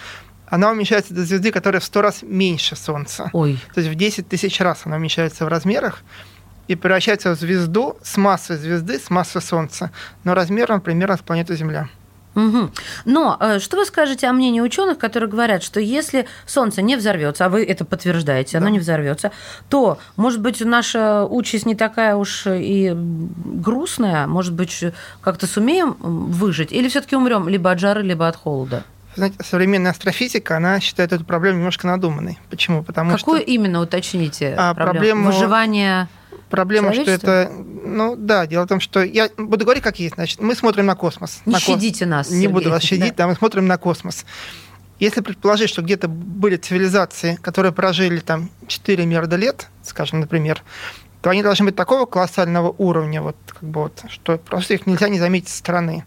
она 0.47 0.71
уменьшается 0.71 1.13
до 1.13 1.23
звезды, 1.23 1.51
которая 1.51 1.79
в 1.79 1.83
100 1.83 2.01
раз 2.01 2.19
меньше 2.23 2.75
Солнца. 2.75 3.29
Ой. 3.33 3.59
То 3.73 3.81
есть 3.81 3.93
в 3.93 3.95
10 3.95 4.27
тысяч 4.27 4.59
раз 4.59 4.81
она 4.85 4.95
уменьшается 4.95 5.45
в 5.45 5.47
размерах 5.47 6.03
и 6.71 6.75
превращается 6.75 7.35
в 7.35 7.35
звезду 7.37 7.97
с 8.01 8.15
массой 8.15 8.55
звезды, 8.55 8.97
с 8.97 9.09
массой 9.09 9.41
Солнца, 9.41 9.91
но 10.23 10.33
размером 10.33 10.79
примерно 10.79 11.17
с 11.17 11.19
планету 11.19 11.53
Земля. 11.53 11.89
Угу. 12.33 12.71
Но 13.03 13.35
э, 13.41 13.59
что 13.59 13.75
вы 13.75 13.85
скажете 13.85 14.27
о 14.27 14.31
мнении 14.31 14.61
ученых, 14.61 14.97
которые 14.97 15.29
говорят, 15.29 15.63
что 15.63 15.81
если 15.81 16.27
Солнце 16.45 16.81
не 16.81 16.95
взорвется, 16.95 17.45
а 17.45 17.49
вы 17.49 17.65
это 17.65 17.83
подтверждаете, 17.83 18.57
оно 18.57 18.67
да. 18.67 18.71
не 18.71 18.79
взорвется, 18.79 19.33
то, 19.67 19.99
может 20.15 20.39
быть, 20.39 20.61
наша 20.61 21.25
участь 21.25 21.65
не 21.65 21.75
такая 21.75 22.15
уж 22.15 22.43
и 22.47 22.93
грустная, 22.95 24.27
может 24.27 24.53
быть, 24.53 24.81
как-то 25.19 25.47
сумеем 25.47 25.97
выжить, 25.99 26.71
или 26.71 26.87
все-таки 26.87 27.17
умрем 27.17 27.49
либо 27.49 27.69
от 27.69 27.79
жары, 27.79 28.01
либо 28.01 28.29
от 28.29 28.37
холода? 28.37 28.85
Знаете, 29.17 29.35
современная 29.43 29.91
астрофизика, 29.91 30.55
она 30.55 30.79
считает 30.79 31.11
эту 31.11 31.25
проблему 31.25 31.57
немножко 31.57 31.85
надуманной. 31.85 32.39
Почему? 32.49 32.81
Потому 32.81 33.17
Какую 33.17 33.41
что... 33.41 33.51
именно 33.51 33.81
уточните? 33.81 34.55
А, 34.57 34.73
проблему? 34.73 34.91
проблему... 34.93 35.25
Выживания 35.33 36.07
Проблема, 36.51 36.93
что 36.93 37.09
это, 37.09 37.49
ну 37.85 38.15
да, 38.17 38.45
дело 38.45 38.65
в 38.65 38.67
том, 38.67 38.81
что 38.81 39.01
я 39.01 39.29
буду 39.37 39.63
говорить 39.63 39.81
как 39.81 39.99
есть, 39.99 40.15
значит, 40.15 40.41
мы 40.41 40.53
смотрим 40.53 40.85
на 40.85 40.95
космос. 40.95 41.41
Не 41.45 41.53
на 41.53 41.59
щадите 41.59 42.05
кос... 42.05 42.09
нас. 42.09 42.29
Не 42.29 42.41
Сергей. 42.41 42.53
буду 42.53 42.69
вас 42.69 42.83
щадить, 42.83 43.15
да. 43.15 43.23
да, 43.23 43.27
мы 43.29 43.35
смотрим 43.35 43.67
на 43.67 43.77
космос. 43.77 44.25
Если 44.99 45.21
предположить, 45.21 45.69
что 45.69 45.81
где-то 45.81 46.09
были 46.09 46.57
цивилизации, 46.57 47.39
которые 47.41 47.71
прожили 47.71 48.19
там 48.19 48.51
4 48.67 49.05
миллиарда 49.05 49.37
лет, 49.37 49.69
скажем, 49.81 50.19
например, 50.19 50.61
то 51.21 51.29
они 51.29 51.41
должны 51.41 51.65
быть 51.65 51.75
такого 51.75 52.05
колоссального 52.05 52.75
уровня, 52.77 53.21
вот, 53.21 53.37
как 53.47 53.63
бы 53.63 53.83
вот, 53.83 54.03
что 54.09 54.37
просто 54.37 54.73
их 54.73 54.85
нельзя 54.85 55.07
не 55.07 55.19
заметить 55.19 55.49
со 55.49 55.57
стороны. 55.57 56.03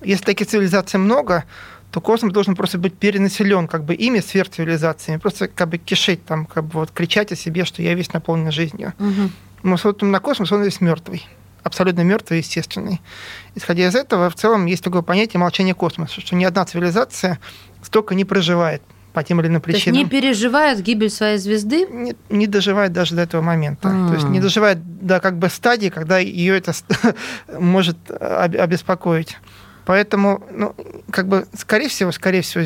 Если 0.00 0.24
таких 0.24 0.46
цивилизаций 0.46 1.00
много, 1.00 1.44
то 1.90 2.00
космос 2.00 2.32
должен 2.32 2.54
просто 2.54 2.78
быть 2.78 2.96
перенаселен 2.96 3.66
как 3.66 3.84
бы 3.84 3.94
ими 3.94 4.20
сверхцивилизациями, 4.20 5.18
просто 5.18 5.48
как 5.48 5.68
бы 5.68 5.78
кишить 5.78 6.24
там, 6.24 6.46
как 6.46 6.64
бы 6.64 6.80
вот 6.80 6.92
кричать 6.92 7.32
о 7.32 7.36
себе, 7.36 7.64
что 7.64 7.82
я 7.82 7.94
весь 7.94 8.12
наполнен 8.12 8.52
жизнью. 8.52 8.92
Угу 8.98 9.30
на 9.62 10.20
космос, 10.20 10.52
он 10.52 10.62
весь 10.62 10.80
мертвый 10.80 11.26
абсолютно 11.66 12.02
мертвый, 12.02 12.38
естественный. 12.38 13.00
Исходя 13.56 13.88
из 13.88 13.94
этого, 13.94 14.30
в 14.30 14.34
целом 14.36 14.66
есть 14.66 14.84
такое 14.84 15.02
понятие 15.02 15.40
молчания 15.40 15.74
космоса, 15.74 16.20
что 16.20 16.36
ни 16.36 16.44
одна 16.44 16.64
цивилизация 16.64 17.40
столько 17.82 18.14
не 18.14 18.24
проживает 18.24 18.82
по 19.12 19.22
тем 19.22 19.40
или 19.40 19.48
иным 19.48 19.60
причинам. 19.60 19.94
То 19.94 20.00
есть 20.00 20.12
не 20.12 20.20
переживает 20.20 20.80
гибель 20.80 21.10
своей 21.10 21.38
звезды? 21.38 21.86
Не, 21.86 22.14
не 22.28 22.46
доживает 22.46 22.92
даже 22.92 23.14
до 23.14 23.22
этого 23.22 23.42
момента. 23.42 23.88
Mm. 23.88 24.08
То 24.08 24.14
есть 24.14 24.28
не 24.28 24.40
доживает 24.40 24.78
до 25.04 25.20
как 25.20 25.38
бы 25.38 25.48
стадии, 25.48 25.88
когда 25.88 26.18
ее 26.18 26.56
это 26.56 26.72
может 27.58 27.96
обеспокоить. 28.10 29.38
Поэтому, 29.86 30.42
ну, 30.50 30.74
как 31.10 31.28
бы, 31.28 31.46
скорее 31.56 31.88
всего, 31.88 32.10
скорее 32.10 32.42
всего, 32.42 32.64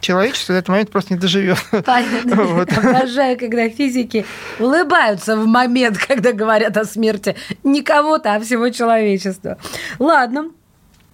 человечество 0.00 0.52
в 0.52 0.56
этот 0.56 0.68
момент 0.68 0.90
просто 0.90 1.14
не 1.14 1.18
доживет. 1.18 1.58
Понятно. 1.84 2.44
Вот. 2.50 2.72
Обожаю, 2.72 3.38
когда 3.38 3.68
физики 3.68 4.26
улыбаются 4.58 5.36
в 5.36 5.46
момент, 5.46 5.98
когда 6.08 6.32
говорят 6.32 6.76
о 6.76 6.84
смерти 6.84 7.34
не 7.64 7.82
кого-то, 7.82 8.34
а 8.34 8.40
всего 8.40 8.68
человечества. 8.68 9.56
Ладно, 9.98 10.50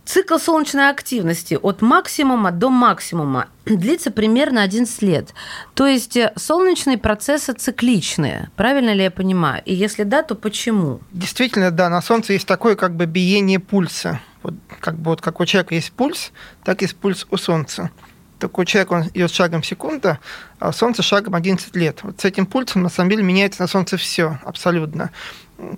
Цикл 0.06 0.38
солнечной 0.38 0.88
активности 0.88 1.58
от 1.60 1.82
максимума 1.82 2.52
до 2.52 2.70
максимума 2.70 3.48
длится 3.64 4.12
примерно 4.12 4.62
11 4.62 5.02
лет. 5.02 5.34
То 5.74 5.84
есть 5.84 6.16
э, 6.16 6.32
солнечные 6.36 6.96
процессы 6.96 7.52
цикличные. 7.52 8.50
Правильно 8.54 8.94
ли 8.94 9.02
я 9.02 9.10
понимаю? 9.10 9.62
И 9.64 9.74
если 9.74 10.04
да, 10.04 10.22
то 10.22 10.36
почему? 10.36 11.00
Действительно, 11.12 11.72
да. 11.72 11.88
На 11.88 12.00
Солнце 12.00 12.34
есть 12.34 12.46
такое 12.46 12.76
как 12.76 12.94
бы 12.94 13.06
биение 13.06 13.58
пульса. 13.58 14.20
Вот, 14.46 14.54
как 14.78 14.94
бы 14.94 15.10
вот 15.10 15.20
как 15.20 15.40
у 15.40 15.44
человека 15.44 15.74
есть 15.74 15.90
пульс, 15.90 16.30
так 16.62 16.80
есть 16.80 16.94
пульс 16.94 17.26
у 17.30 17.36
Солнца. 17.36 17.90
Такой 18.38 18.64
человек, 18.64 18.92
он 18.92 19.02
идет 19.08 19.32
шагом 19.32 19.64
секунда, 19.64 20.20
а 20.60 20.70
Солнце 20.72 21.02
шагом 21.02 21.34
11 21.34 21.74
лет. 21.74 21.98
Вот 22.04 22.20
с 22.20 22.24
этим 22.24 22.46
пульсом, 22.46 22.82
на 22.84 22.88
самом 22.88 23.10
деле, 23.10 23.24
меняется 23.24 23.62
на 23.62 23.66
Солнце 23.66 23.96
все 23.96 24.38
абсолютно. 24.44 25.10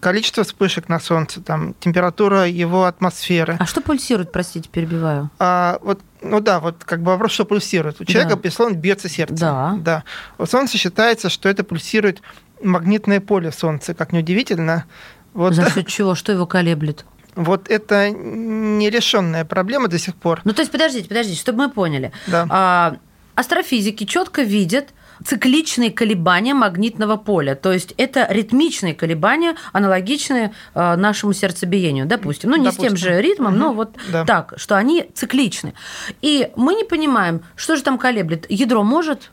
Количество 0.00 0.44
вспышек 0.44 0.90
на 0.90 1.00
Солнце, 1.00 1.40
там, 1.40 1.74
температура 1.81 2.46
его 2.46 2.85
атмосферы. 2.85 3.57
А 3.59 3.64
что 3.64 3.81
пульсирует, 3.81 4.33
простите, 4.33 4.68
перебиваю? 4.68 5.31
А, 5.38 5.78
вот, 5.81 6.00
ну 6.20 6.40
да, 6.40 6.61
вот 6.61 6.85
как 6.85 7.00
бы 7.00 7.12
вопрос, 7.12 7.33
что 7.33 7.46
пульсирует. 7.46 8.02
У 8.02 8.04
человека, 8.04 8.35
да. 8.37 8.42
безусловно, 8.42 8.74
бьется 8.74 9.09
сердце. 9.09 9.37
Да. 9.37 9.76
да. 9.78 10.04
У 10.37 10.44
Солнца 10.44 10.76
считается, 10.76 11.31
что 11.31 11.48
это 11.48 11.64
пульсирует 11.64 12.20
магнитное 12.62 13.20
поле 13.20 13.50
Солнца, 13.50 13.94
как 13.94 14.12
неудивительно. 14.12 14.85
Вот. 15.33 15.54
За 15.54 15.70
счет 15.70 15.87
чего? 15.87 16.14
Что 16.14 16.33
его 16.33 16.44
колеблет? 16.44 17.07
Вот 17.38 17.70
это 17.70 18.11
нерешенная 18.11 19.44
проблема 19.44 19.87
до 19.87 19.96
сих 19.96 20.16
пор. 20.16 20.40
Ну, 20.42 20.53
то 20.53 20.61
есть, 20.61 20.72
подождите, 20.72 21.09
подождите, 21.09 21.38
чтобы 21.38 21.59
мы 21.59 21.70
поняли. 21.70 22.11
Да. 22.27 22.46
А, 22.51 22.96
астрофизики 23.37 24.05
четко 24.05 24.42
видят 24.42 24.88
цикличные 25.24 25.92
колебания 25.92 26.53
магнитного 26.53 27.16
поля. 27.16 27.55
То 27.55 27.72
есть 27.72 27.94
это 27.96 28.27
ритмичные 28.29 28.92
колебания, 28.92 29.55
аналогичные 29.72 30.53
а, 30.74 30.96
нашему 30.96 31.33
сердцебиению, 31.33 32.07
допустим. 32.07 32.51
Ну, 32.51 32.57
не 32.57 32.64
допустим. 32.64 32.85
с 32.85 32.88
тем 32.88 32.96
же 32.96 33.22
ритмом, 33.22 33.53
угу. 33.53 33.61
но 33.61 33.72
вот 33.72 33.96
да. 34.09 34.24
так, 34.24 34.55
что 34.57 34.77
они 34.77 35.09
цикличны. 35.14 35.74
И 36.20 36.51
мы 36.57 36.74
не 36.74 36.83
понимаем, 36.83 37.42
что 37.55 37.77
же 37.77 37.85
там 37.85 37.98
колеблет. 37.98 38.46
Ядро 38.48 38.83
может? 38.83 39.31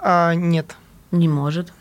А, 0.00 0.34
нет. 0.34 0.74
Не 1.12 1.28
может. 1.28 1.72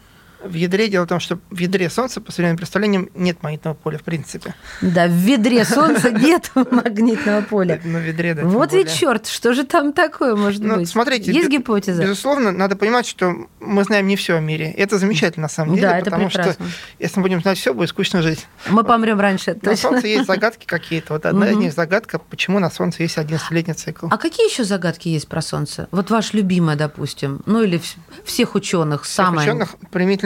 В 0.43 0.53
ядре 0.53 0.87
дело 0.87 1.03
в 1.03 1.07
том, 1.07 1.19
что 1.19 1.37
в 1.49 1.57
ядре 1.57 1.89
Солнца, 1.89 2.21
по 2.21 2.31
современным 2.31 2.57
представлениям, 2.57 3.09
нет 3.13 3.43
магнитного 3.43 3.73
поля 3.73 3.97
в 3.97 4.03
принципе. 4.03 4.55
Да, 4.81 5.07
в 5.07 5.11
ведре 5.11 5.65
Солнца 5.65 6.11
нет 6.11 6.51
магнитного 6.71 7.41
поля. 7.41 7.81
На 7.83 7.97
ведре, 7.97 8.33
да. 8.35 8.43
Вот 8.43 8.73
и 8.73 8.87
черт, 8.87 9.27
что 9.27 9.53
же 9.53 9.65
там 9.65 9.91
такое 9.91 10.35
может 10.35 10.61
ну, 10.61 10.77
быть? 10.77 10.89
Смотрите, 10.89 11.31
есть 11.31 11.49
гипотеза? 11.49 12.01
Безусловно, 12.03 12.51
надо 12.51 12.77
понимать, 12.77 13.05
что 13.05 13.35
мы 13.59 13.83
знаем 13.83 14.07
не 14.07 14.15
все 14.15 14.37
о 14.37 14.39
мире. 14.39 14.71
Это 14.71 14.97
замечательно 14.97 15.43
на 15.43 15.49
самом 15.49 15.75
деле, 15.75 16.01
потому 16.03 16.29
что 16.29 16.55
если 16.99 17.19
мы 17.19 17.23
будем 17.23 17.41
знать 17.41 17.57
все, 17.57 17.73
будет 17.73 17.89
скучно 17.89 18.21
жить. 18.21 18.47
Мы 18.69 18.83
помрем 18.83 19.19
раньше. 19.19 19.57
На 19.61 19.75
Солнце 19.75 20.07
есть 20.07 20.25
загадки 20.25 20.65
какие-то. 20.65 21.13
Вот 21.13 21.25
одна 21.25 21.49
из 21.49 21.57
них 21.57 21.73
загадка, 21.73 22.19
почему 22.19 22.59
на 22.59 22.69
Солнце 22.69 23.03
есть 23.03 23.17
11-летний 23.17 23.73
цикл. 23.73 24.07
А 24.09 24.17
какие 24.17 24.49
еще 24.49 24.63
загадки 24.63 25.09
есть 25.09 25.27
про 25.27 25.41
Солнце? 25.41 25.87
Вот 25.91 26.09
ваш 26.09 26.33
любимый, 26.33 26.75
допустим, 26.75 27.41
ну 27.45 27.61
или 27.61 27.81
всех 28.23 28.55
ученых, 28.55 29.05
самое. 29.05 29.41
Всех 29.41 29.55
ученых 29.55 29.75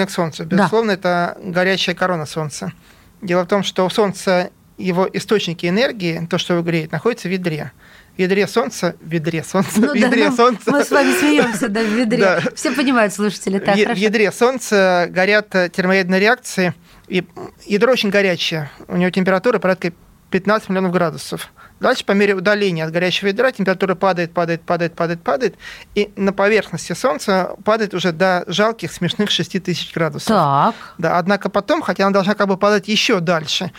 применительно 0.04 0.06
к 0.06 0.12
Солнцу. 0.12 0.46
Безусловно, 0.46 0.98
да. 0.98 1.34
это 1.34 1.38
горячая 1.42 1.96
корона 1.96 2.26
Солнца. 2.26 2.72
Дело 3.22 3.44
в 3.44 3.48
том, 3.48 3.64
что 3.64 3.86
у 3.86 3.90
Солнца 3.90 4.50
его 4.78 5.08
источники 5.12 5.68
энергии, 5.68 6.28
то, 6.30 6.38
что 6.38 6.54
его 6.54 6.64
греет, 6.64 6.92
находится 6.92 7.28
в 7.28 7.32
ядре. 7.32 7.72
В 8.16 8.20
ядре 8.20 8.48
Солнца, 8.48 8.96
в 9.02 9.12
ядре 9.12 9.44
Солнца, 9.44 9.80
ну, 9.80 9.92
в 9.92 9.96
ядре 9.96 10.30
да, 10.30 10.36
Солнца. 10.36 10.72
Мы 10.72 10.84
с 10.84 10.92
вами 10.92 11.14
смеемся, 11.14 11.68
да, 11.68 11.82
в 11.82 11.88
ведре. 11.88 12.20
Да. 12.20 12.42
Все 12.56 12.72
понимают, 12.72 13.14
слушатели. 13.14 13.60
Так, 13.60 13.76
в, 13.76 13.96
ядре 13.96 14.32
Солнца 14.32 15.08
горят 15.10 15.50
термоядные 15.50 16.20
реакции, 16.20 16.74
и 17.08 17.24
ядро 17.66 17.92
очень 17.92 18.10
горячее. 18.10 18.70
У 18.88 18.98
него 18.98 19.10
температура 19.10 19.58
порядка 19.60 19.94
15 20.30 20.70
миллионов 20.70 20.92
градусов. 20.92 21.52
Дальше, 21.84 22.06
по 22.06 22.14
мере 22.14 22.34
удаления 22.34 22.86
от 22.86 22.94
горячего 22.94 23.28
ядра, 23.28 23.52
температура 23.52 23.94
падает, 23.94 24.34
падает, 24.34 24.62
падает, 24.62 24.96
падает, 24.96 25.22
падает, 25.22 25.56
и 25.96 26.14
на 26.16 26.32
поверхности 26.32 26.94
Солнца 26.94 27.58
падает 27.66 27.94
уже 27.94 28.14
до 28.14 28.46
жалких, 28.48 28.90
смешных 28.90 29.30
6 29.30 29.62
тысяч 29.62 29.94
градусов. 29.94 30.30
Так. 30.30 30.76
Да, 30.98 31.18
однако 31.18 31.50
потом, 31.50 31.82
хотя 31.82 32.06
она 32.06 32.14
должна 32.14 32.36
как 32.36 32.48
бы 32.48 32.56
падать 32.56 32.88
еще 32.88 33.20
дальше, 33.20 33.74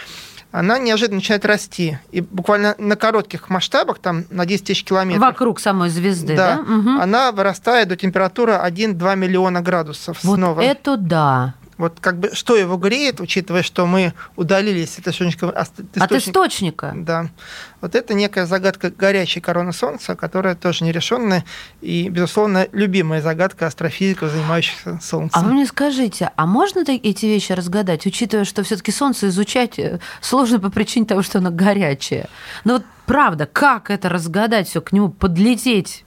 она 0.53 0.79
неожиданно 0.79 1.17
начинает 1.17 1.47
расти. 1.47 1.99
И 2.13 2.21
буквально 2.21 2.75
на 2.77 2.95
коротких 2.97 3.49
масштабах, 3.49 3.99
там 4.01 4.27
на 4.29 4.45
10 4.45 4.67
тысяч 4.67 4.85
километров. 4.85 5.25
Вокруг 5.25 5.59
самой 5.59 5.89
звезды, 5.89 6.37
да? 6.37 6.57
да 6.57 6.61
угу. 6.61 6.91
Она 7.01 7.33
вырастает 7.33 7.89
до 7.89 7.97
температуры 7.97 8.53
1-2 8.53 9.17
миллиона 9.17 9.63
градусов 9.63 10.23
вот 10.23 10.37
снова. 10.37 10.61
это 10.61 10.99
да. 10.99 11.55
Вот 11.79 11.99
как 12.01 12.19
бы 12.19 12.31
что 12.33 12.57
его 12.57 12.77
греет, 12.77 13.21
учитывая, 13.21 13.63
что 13.63 13.87
мы 13.87 14.13
удалились 14.37 14.99
от 14.99 15.09
источника. 15.09 15.51
От 15.51 15.69
источника. 15.69 16.05
От 16.05 16.13
источника. 16.13 16.93
Да. 16.95 17.31
Вот 17.81 17.95
это 17.95 18.15
некая 18.15 18.47
загадка 18.47 18.91
горячей 18.91 19.41
короны 19.41 19.73
Солнца, 19.73 20.15
которая 20.17 20.55
тоже 20.55 20.85
нерешенная 20.85 21.45
и, 21.81 22.09
безусловно, 22.09 22.67
любимая 22.73 23.21
загадка 23.21 23.67
астрофизиков, 23.67 24.31
занимающихся 24.31 24.99
Солнцем. 25.03 25.39
А 25.39 25.45
вы 25.45 25.53
мне 25.53 25.67
скажите, 25.67 26.31
а 26.37 26.47
можно 26.47 26.85
эти 26.87 27.27
вещи 27.27 27.53
разгадать, 27.53 28.07
учитывая, 28.07 28.45
что 28.45 28.63
все-таки 28.63 28.91
Солнце 28.91 29.29
изучать 29.29 29.79
э, 29.79 30.01
сложно 30.21 30.61
по 30.61 30.71
причине 30.71 31.07
того, 31.07 31.23
что 31.23 31.39
оно 31.39 31.51
горячее? 31.51 32.29
Но 32.65 32.75
вот 32.75 32.85
правда, 33.07 33.47
как 33.47 33.91
это 33.91 34.09
разгадать, 34.09 34.69
все 34.69 34.81
к 34.81 34.93
нему 34.93 35.11
подлететь? 35.11 36.04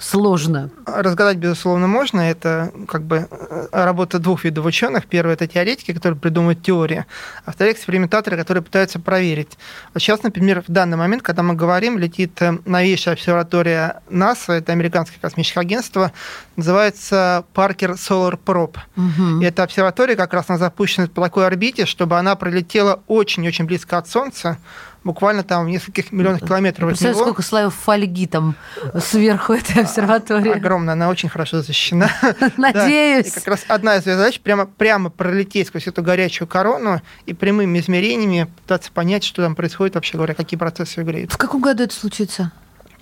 Сложно? 0.00 0.70
Разгадать, 0.86 1.36
безусловно, 1.36 1.86
можно. 1.86 2.20
Это 2.20 2.72
как 2.88 3.02
бы 3.02 3.28
э, 3.30 3.66
работа 3.70 4.18
двух 4.18 4.44
видов 4.44 4.64
ученых. 4.64 5.06
Первый– 5.06 5.32
это 5.34 5.46
теоретики, 5.46 5.92
которые 5.92 6.18
придумывают 6.18 6.62
теории, 6.62 7.04
а 7.44 7.52
второй– 7.52 7.72
экспериментаторы, 7.74 8.36
которые 8.36 8.64
пытаются 8.64 8.98
проверить. 8.98 9.58
Вот 9.92 10.02
сейчас, 10.02 10.22
например, 10.22 10.62
в 10.66 10.72
данный 10.72 10.96
момент, 10.96 11.22
когда 11.22 11.42
мы 11.42 11.54
говорим, 11.54 11.98
летит 11.98 12.40
э, 12.40 12.58
новейшая 12.64 13.14
обсерватория 13.14 14.02
НАСА, 14.08 14.54
это 14.54 14.72
американское 14.72 15.20
космическое 15.20 15.60
агентство, 15.60 16.12
называется 16.56 17.44
Parker 17.54 17.94
Solar 17.94 18.38
Probe. 18.44 18.78
Угу. 18.96 19.42
И 19.42 19.44
эта 19.44 19.62
обсерватория 19.62 20.16
как 20.16 20.32
раз 20.32 20.46
она 20.48 20.58
запущена 20.58 21.06
по 21.06 21.22
такой 21.22 21.46
орбите, 21.46 21.86
чтобы 21.86 22.18
она 22.18 22.34
пролетела 22.36 23.02
очень-очень 23.06 23.66
близко 23.66 23.98
от 23.98 24.08
Солнца, 24.08 24.58
буквально 25.04 25.42
там 25.42 25.66
в 25.66 25.68
нескольких 25.68 26.12
миллионах 26.12 26.40
километров 26.40 26.92
от 26.92 27.00
него. 27.00 27.14
сколько 27.14 27.42
слоев 27.42 27.74
фольги 27.74 28.26
там 28.26 28.54
сверху 28.98 29.54
этой 29.54 29.82
обсерватории. 29.82 30.52
Огромная, 30.52 30.94
она 30.94 31.08
очень 31.08 31.28
хорошо 31.28 31.62
защищена. 31.62 32.10
Надеюсь. 32.56 33.28
И 33.28 33.30
как 33.30 33.46
раз 33.46 33.64
одна 33.68 33.96
из 33.96 34.04
задач 34.04 34.40
прямо, 34.40 34.66
прямо 34.66 35.10
пролететь 35.10 35.68
сквозь 35.68 35.86
эту 35.86 36.02
горячую 36.02 36.48
корону 36.48 37.00
и 37.26 37.34
прямыми 37.34 37.78
измерениями 37.78 38.50
пытаться 38.62 38.92
понять, 38.92 39.24
что 39.24 39.42
там 39.42 39.54
происходит, 39.54 39.94
вообще 39.94 40.16
говоря, 40.16 40.34
какие 40.34 40.58
процессы 40.58 41.02
греют. 41.02 41.32
В 41.32 41.38
каком 41.38 41.60
году 41.60 41.84
это 41.84 41.94
случится? 41.94 42.52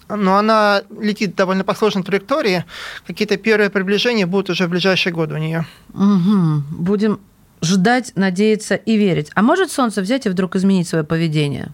но 0.08 0.38
она 0.38 0.82
летит 1.00 1.34
довольно 1.34 1.64
по 1.64 1.74
сложной 1.74 2.02
траектории. 2.02 2.64
Какие-то 3.06 3.36
первые 3.36 3.68
приближения 3.68 4.26
будут 4.26 4.48
уже 4.48 4.66
в 4.66 4.70
ближайшие 4.70 5.12
годы 5.12 5.34
у 5.34 5.38
нее. 5.38 5.66
Угу. 5.92 6.62
Будем 6.70 7.20
ждать, 7.62 8.12
надеяться 8.14 8.74
и 8.74 8.96
верить. 8.96 9.30
А 9.34 9.42
может 9.42 9.70
Солнце 9.70 10.02
взять 10.02 10.26
и 10.26 10.28
вдруг 10.28 10.56
изменить 10.56 10.88
свое 10.88 11.04
поведение? 11.04 11.72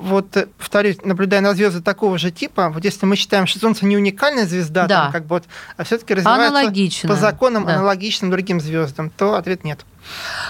вот, 0.00 0.36
э, 0.36 0.46
повторюсь, 0.58 0.98
наблюдая 1.02 1.40
на 1.40 1.54
звезды 1.54 1.80
такого 1.80 2.18
же 2.18 2.30
типа, 2.30 2.70
вот 2.70 2.84
если 2.84 3.06
мы 3.06 3.16
считаем, 3.16 3.46
что 3.46 3.58
Солнце 3.58 3.86
не 3.86 3.96
уникальная 3.96 4.46
звезда, 4.46 4.86
да. 4.86 5.04
там, 5.04 5.12
как 5.12 5.22
бы 5.22 5.36
вот, 5.36 5.44
а 5.76 5.84
все-таки 5.84 6.14
развивается 6.14 7.08
по 7.08 7.16
законам 7.16 7.66
да. 7.66 7.74
аналогичным 7.74 8.30
другим 8.30 8.60
звездам, 8.60 9.10
то 9.10 9.34
ответ 9.34 9.64
нет. 9.64 9.80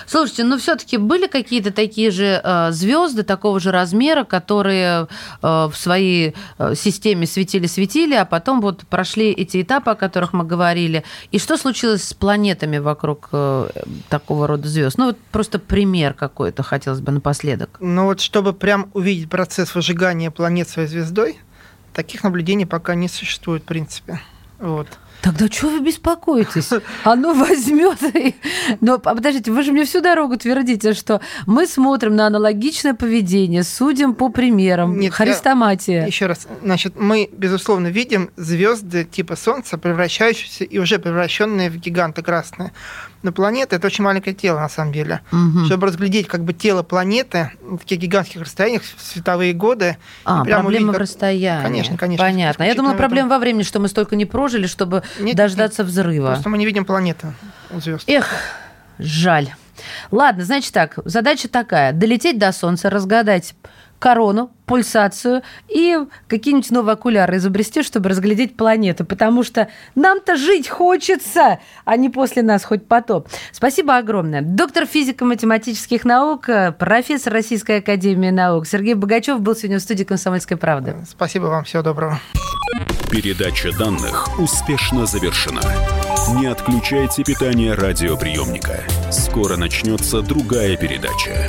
Слушайте, 0.07 0.45
ну 0.45 0.59
все-таки 0.59 0.97
были 0.97 1.27
какие-то 1.27 1.73
такие 1.73 2.11
же 2.11 2.41
э, 2.43 2.73
звезды 2.73 3.23
такого 3.23 3.61
же 3.61 3.71
размера, 3.71 4.25
которые 4.25 5.07
э, 5.43 5.69
в 5.71 5.73
своей 5.75 6.35
э, 6.59 6.75
системе 6.75 7.27
светили-светили, 7.27 8.15
а 8.15 8.25
потом 8.25 8.61
вот 8.61 8.87
прошли 8.87 9.31
эти 9.31 9.63
этапы, 9.63 9.91
о 9.91 9.95
которых 9.95 10.33
мы 10.33 10.45
говорили. 10.45 11.05
И 11.31 11.39
что 11.39 11.57
случилось 11.57 12.05
с 12.05 12.15
планетами 12.15 12.79
вокруг 12.79 13.31
такого 14.09 14.47
рода 14.47 14.69
звезд? 14.69 14.99
Ну 14.99 15.07
вот 15.07 15.19
просто 15.33 15.59
пример 15.59 16.15
какой-то 16.15 16.63
хотелось 16.63 17.01
бы 17.01 17.13
напоследок. 17.13 17.77
Ну 17.81 18.05
вот 18.05 18.21
чтобы 18.21 18.53
прям 18.53 18.91
увидеть 18.95 19.29
процесс 19.29 19.75
выжигания 19.75 20.31
планет 20.31 20.69
своей 20.69 20.89
звездой, 20.89 21.39
таких 21.93 22.25
наблюдений 22.25 22.67
пока 22.67 22.95
не 22.95 23.09
существует 23.09 23.63
в 23.63 23.67
принципе. 23.67 24.21
Вот. 24.59 24.87
Тогда 25.21 25.49
что 25.49 25.69
вы 25.69 25.81
беспокоитесь? 25.81 26.71
Оно 27.05 27.35
возьмет. 27.35 27.99
Но 28.81 28.99
подождите, 28.99 29.51
вы 29.51 29.63
же 29.63 29.73
мне 29.73 29.85
всю 29.85 30.01
дорогу 30.01 30.37
твердите, 30.37 30.95
что 30.95 31.21
мы 31.47 31.67
смотрим 31.67 32.15
на 32.15 32.27
аналогичное 32.29 32.95
поведение, 32.95 33.65
судим 33.65 34.15
по 34.15 34.29
примерам. 34.29 34.99
Нет, 34.99 35.13
Христоматия. 35.13 36.01
Я... 36.01 36.07
Еще 36.07 36.27
раз, 36.27 36.47
значит, 36.63 36.99
мы, 36.99 37.29
безусловно, 37.33 37.89
видим 37.89 38.31
звезды 38.37 39.05
типа 39.05 39.37
Солнца, 39.37 39.77
превращающиеся 39.77 40.65
и 40.65 40.79
уже 40.79 40.99
превращенные 40.99 41.71
в 41.71 41.77
гиганты 41.77 42.23
красные. 42.23 42.73
Но 43.23 43.33
планета 43.33 43.77
это 43.77 43.87
очень 43.87 44.05
маленькое 44.05 44.35
тело, 44.35 44.61
на 44.61 44.69
самом 44.69 44.93
деле. 44.93 45.21
Угу. 45.33 45.67
Чтобы 45.67 45.89
разглядеть 45.89 46.29
как 46.29 46.45
бы 46.45 46.53
тело 46.53 46.83
планеты 46.83 47.51
на 47.63 47.79
таких 47.79 47.99
гигантских 47.99 48.43
расстояниях, 48.43 48.83
световые 48.97 49.53
годы. 49.53 49.97
А, 50.25 50.45
проблема 50.45 50.67
увидеть, 50.67 50.87
как... 50.87 50.95
в 50.97 50.99
расстоянии. 50.99 51.63
Конечно, 51.63 51.97
конечно. 51.97 52.25
Понятно. 52.25 52.63
Я 52.63 52.75
думала, 52.75 52.95
проблема 52.95 53.31
во 53.31 53.39
времени, 53.39 53.63
что 53.65 53.81
мы 53.81 53.89
столько 53.89 54.15
не 54.17 54.25
прожили, 54.25 54.67
чтобы 54.67 55.03
нет, 55.19 55.37
дождаться 55.37 55.83
нет, 55.83 55.91
взрыва. 55.91 56.27
Просто 56.29 56.49
мы 56.49 56.59
не 56.59 56.67
видим 56.67 56.85
планеты 56.85 57.33
звезд. 57.77 58.05
Эх, 58.09 58.29
жаль. 58.99 59.51
Ладно, 60.11 60.45
значит 60.45 60.73
так, 60.73 60.99
задача 61.05 61.49
такая. 61.49 61.93
Долететь 61.93 62.39
до 62.39 62.53
Солнца, 62.53 62.91
разгадать 62.91 63.55
корону, 63.99 64.51
пульсацию 64.67 65.43
и 65.69 65.99
какие-нибудь 66.27 66.71
новые 66.71 66.93
окуляры 66.93 67.37
изобрести, 67.37 67.83
чтобы 67.83 68.11
разглядеть 68.11 68.57
планету, 68.57 69.05
потому 69.05 69.43
что 69.43 69.69
нам-то 69.95 70.37
жить 70.37 70.69
хочется, 70.69 71.59
а 71.85 71.97
не 71.97 72.11
после 72.11 72.43
нас 72.43 72.65
хоть 72.65 72.87
потоп. 72.87 73.29
Спасибо 73.53 73.97
огромное. 73.97 74.43
Доктор 74.43 74.87
физико-математических 74.87 76.05
наук, 76.05 76.49
профессор 76.79 77.33
Российской 77.33 77.79
Академии 77.79 78.31
Наук 78.31 78.67
Сергей 78.67 78.95
Богачев 78.95 79.41
был 79.41 79.55
сегодня 79.57 79.79
в 79.79 79.83
студии 79.83 80.05
«Комсомольской 80.05 80.57
правды». 80.57 80.97
Спасибо 81.09 81.47
вам, 81.47 81.65
всего 81.65 81.83
доброго. 81.83 82.21
Передача 83.11 83.77
данных 83.77 84.39
успешно 84.39 85.07
завершена. 85.07 85.63
Не 86.39 86.47
отключайте 86.47 87.25
питание 87.25 87.73
радиоприемника. 87.73 88.85
Скоро 89.11 89.57
начнется 89.57 90.21
другая 90.21 90.77
передача. 90.77 91.49